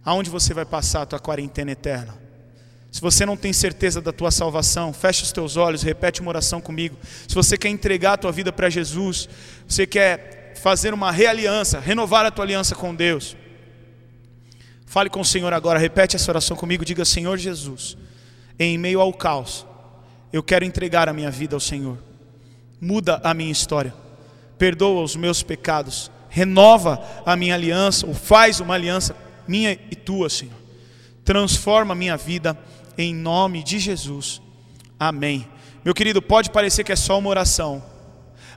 Aonde 0.04 0.30
você 0.30 0.54
vai 0.54 0.66
passar 0.66 1.04
a 1.04 1.06
tua 1.06 1.20
quarentena 1.20 1.72
eterna? 1.72 2.16
Se 2.92 3.02
você 3.02 3.26
não 3.26 3.36
tem 3.36 3.52
certeza 3.52 4.02
da 4.02 4.14
tua 4.14 4.32
salvação, 4.32 4.94
feche 4.94 5.24
os 5.24 5.32
teus 5.32 5.58
olhos, 5.58 5.84
repete 5.84 6.22
uma 6.22 6.30
oração 6.30 6.62
comigo. 6.62 6.96
Se 7.28 7.36
você 7.36 7.58
quer 7.58 7.70
entregar 7.70 8.14
a 8.14 8.18
tua 8.18 8.32
vida 8.32 8.54
para 8.54 8.70
Jesus, 8.70 9.28
você 9.68 9.86
quer 9.86 10.54
fazer 10.62 10.94
uma 10.94 11.12
realiança, 11.12 11.80
renovar 11.80 12.26
a 12.26 12.32
tua 12.32 12.46
aliança 12.46 12.74
com 12.74 12.96
Deus. 12.96 13.36
Fale 14.96 15.10
com 15.10 15.20
o 15.20 15.26
Senhor 15.26 15.52
agora, 15.52 15.78
repete 15.78 16.16
essa 16.16 16.32
oração 16.32 16.56
comigo, 16.56 16.86
diga: 16.86 17.04
Senhor 17.04 17.38
Jesus, 17.38 17.98
em 18.58 18.78
meio 18.78 19.02
ao 19.02 19.12
caos, 19.12 19.68
eu 20.32 20.42
quero 20.42 20.64
entregar 20.64 21.10
a 21.10 21.14
minha 21.14 21.30
vida 21.30 21.54
ao 21.54 21.60
Senhor. 21.60 21.98
Muda 22.80 23.20
a 23.22 23.34
minha 23.34 23.52
história, 23.52 23.94
perdoa 24.58 25.04
os 25.04 25.18
meus 25.18 25.44
pecados, 25.44 26.10
renova 26.30 27.06
a 27.26 27.36
minha 27.36 27.56
aliança, 27.56 28.08
ou 28.08 28.14
faz 28.14 28.62
uma 28.62 28.74
aliança 28.74 29.14
minha 29.46 29.74
e 29.74 29.98
tua, 29.98 30.30
Senhor. 30.30 30.56
Transforma 31.26 31.92
a 31.92 31.98
minha 31.98 32.16
vida 32.16 32.58
em 32.98 33.14
nome 33.14 33.64
de 33.64 33.80
Jesus. 33.80 34.42
Amém. 34.98 35.46
Meu 35.84 35.94
querido, 35.94 36.22
pode 36.22 36.50
parecer 36.52 36.86
que 36.86 36.94
é 36.94 36.96
só 36.96 37.20
uma 37.20 37.28
oração, 37.28 37.84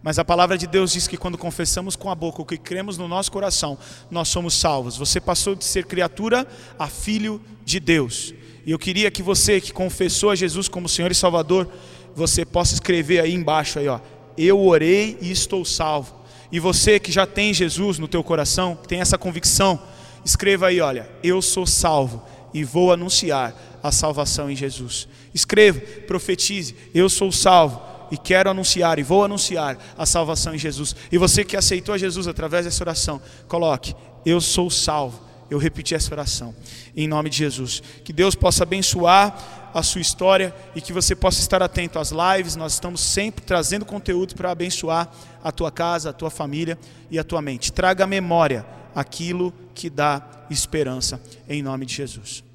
mas 0.02 0.18
a 0.18 0.24
palavra 0.24 0.56
de 0.56 0.66
Deus 0.66 0.92
diz 0.92 1.06
que 1.06 1.16
quando 1.16 1.36
confessamos 1.36 1.96
com 1.96 2.10
a 2.10 2.14
boca 2.14 2.42
o 2.42 2.44
que 2.44 2.56
cremos 2.56 2.96
no 2.96 3.08
nosso 3.08 3.32
coração, 3.32 3.76
nós 4.10 4.28
somos 4.28 4.54
salvos. 4.54 4.96
Você 4.96 5.20
passou 5.20 5.54
de 5.54 5.64
ser 5.64 5.86
criatura 5.86 6.46
a 6.78 6.86
filho 6.86 7.40
de 7.64 7.80
Deus. 7.80 8.34
E 8.64 8.70
eu 8.70 8.78
queria 8.78 9.10
que 9.10 9.22
você 9.22 9.60
que 9.60 9.72
confessou 9.72 10.30
a 10.30 10.34
Jesus 10.34 10.68
como 10.68 10.88
Senhor 10.88 11.10
e 11.10 11.14
Salvador, 11.14 11.68
você 12.14 12.44
possa 12.44 12.74
escrever 12.74 13.20
aí 13.20 13.34
embaixo 13.34 13.78
aí, 13.78 13.88
ó, 13.88 14.00
eu 14.36 14.60
orei 14.60 15.18
e 15.20 15.30
estou 15.30 15.64
salvo. 15.64 16.14
E 16.50 16.60
você 16.60 16.98
que 16.98 17.12
já 17.12 17.26
tem 17.26 17.52
Jesus 17.52 17.98
no 17.98 18.08
teu 18.08 18.22
coração, 18.22 18.76
que 18.76 18.88
tem 18.88 19.00
essa 19.00 19.18
convicção, 19.18 19.80
escreva 20.24 20.68
aí, 20.68 20.80
olha, 20.80 21.08
eu 21.22 21.42
sou 21.42 21.66
salvo 21.66 22.22
e 22.54 22.64
vou 22.64 22.92
anunciar 22.92 23.54
a 23.82 23.92
salvação 23.92 24.50
em 24.50 24.56
Jesus. 24.56 25.08
Escreva, 25.34 25.80
profetize, 26.06 26.74
eu 26.94 27.08
sou 27.08 27.30
salvo 27.30 27.87
e 28.10 28.16
quero 28.16 28.50
anunciar 28.50 28.98
e 28.98 29.02
vou 29.02 29.24
anunciar 29.24 29.78
a 29.96 30.06
salvação 30.06 30.54
em 30.54 30.58
Jesus. 30.58 30.94
E 31.10 31.18
você 31.18 31.44
que 31.44 31.56
aceitou 31.56 31.96
Jesus 31.98 32.26
através 32.26 32.64
dessa 32.64 32.82
oração, 32.82 33.20
coloque: 33.46 33.94
Eu 34.24 34.40
sou 34.40 34.70
salvo. 34.70 35.28
Eu 35.50 35.56
repeti 35.58 35.94
essa 35.94 36.12
oração 36.12 36.54
em 36.94 37.08
nome 37.08 37.30
de 37.30 37.38
Jesus. 37.38 37.82
Que 38.04 38.12
Deus 38.12 38.34
possa 38.34 38.64
abençoar 38.64 39.70
a 39.72 39.82
sua 39.82 40.00
história 40.00 40.54
e 40.74 40.80
que 40.80 40.92
você 40.92 41.16
possa 41.16 41.40
estar 41.40 41.62
atento 41.62 41.98
às 41.98 42.10
lives. 42.10 42.54
Nós 42.54 42.74
estamos 42.74 43.00
sempre 43.00 43.44
trazendo 43.44 43.86
conteúdo 43.86 44.34
para 44.34 44.50
abençoar 44.50 45.10
a 45.42 45.50
tua 45.50 45.70
casa, 45.70 46.10
a 46.10 46.12
tua 46.12 46.28
família 46.28 46.78
e 47.10 47.18
a 47.18 47.24
tua 47.24 47.40
mente. 47.40 47.72
Traga 47.72 48.04
à 48.04 48.06
memória 48.06 48.66
aquilo 48.94 49.52
que 49.74 49.88
dá 49.88 50.22
esperança 50.50 51.20
em 51.48 51.62
nome 51.62 51.86
de 51.86 51.94
Jesus. 51.94 52.47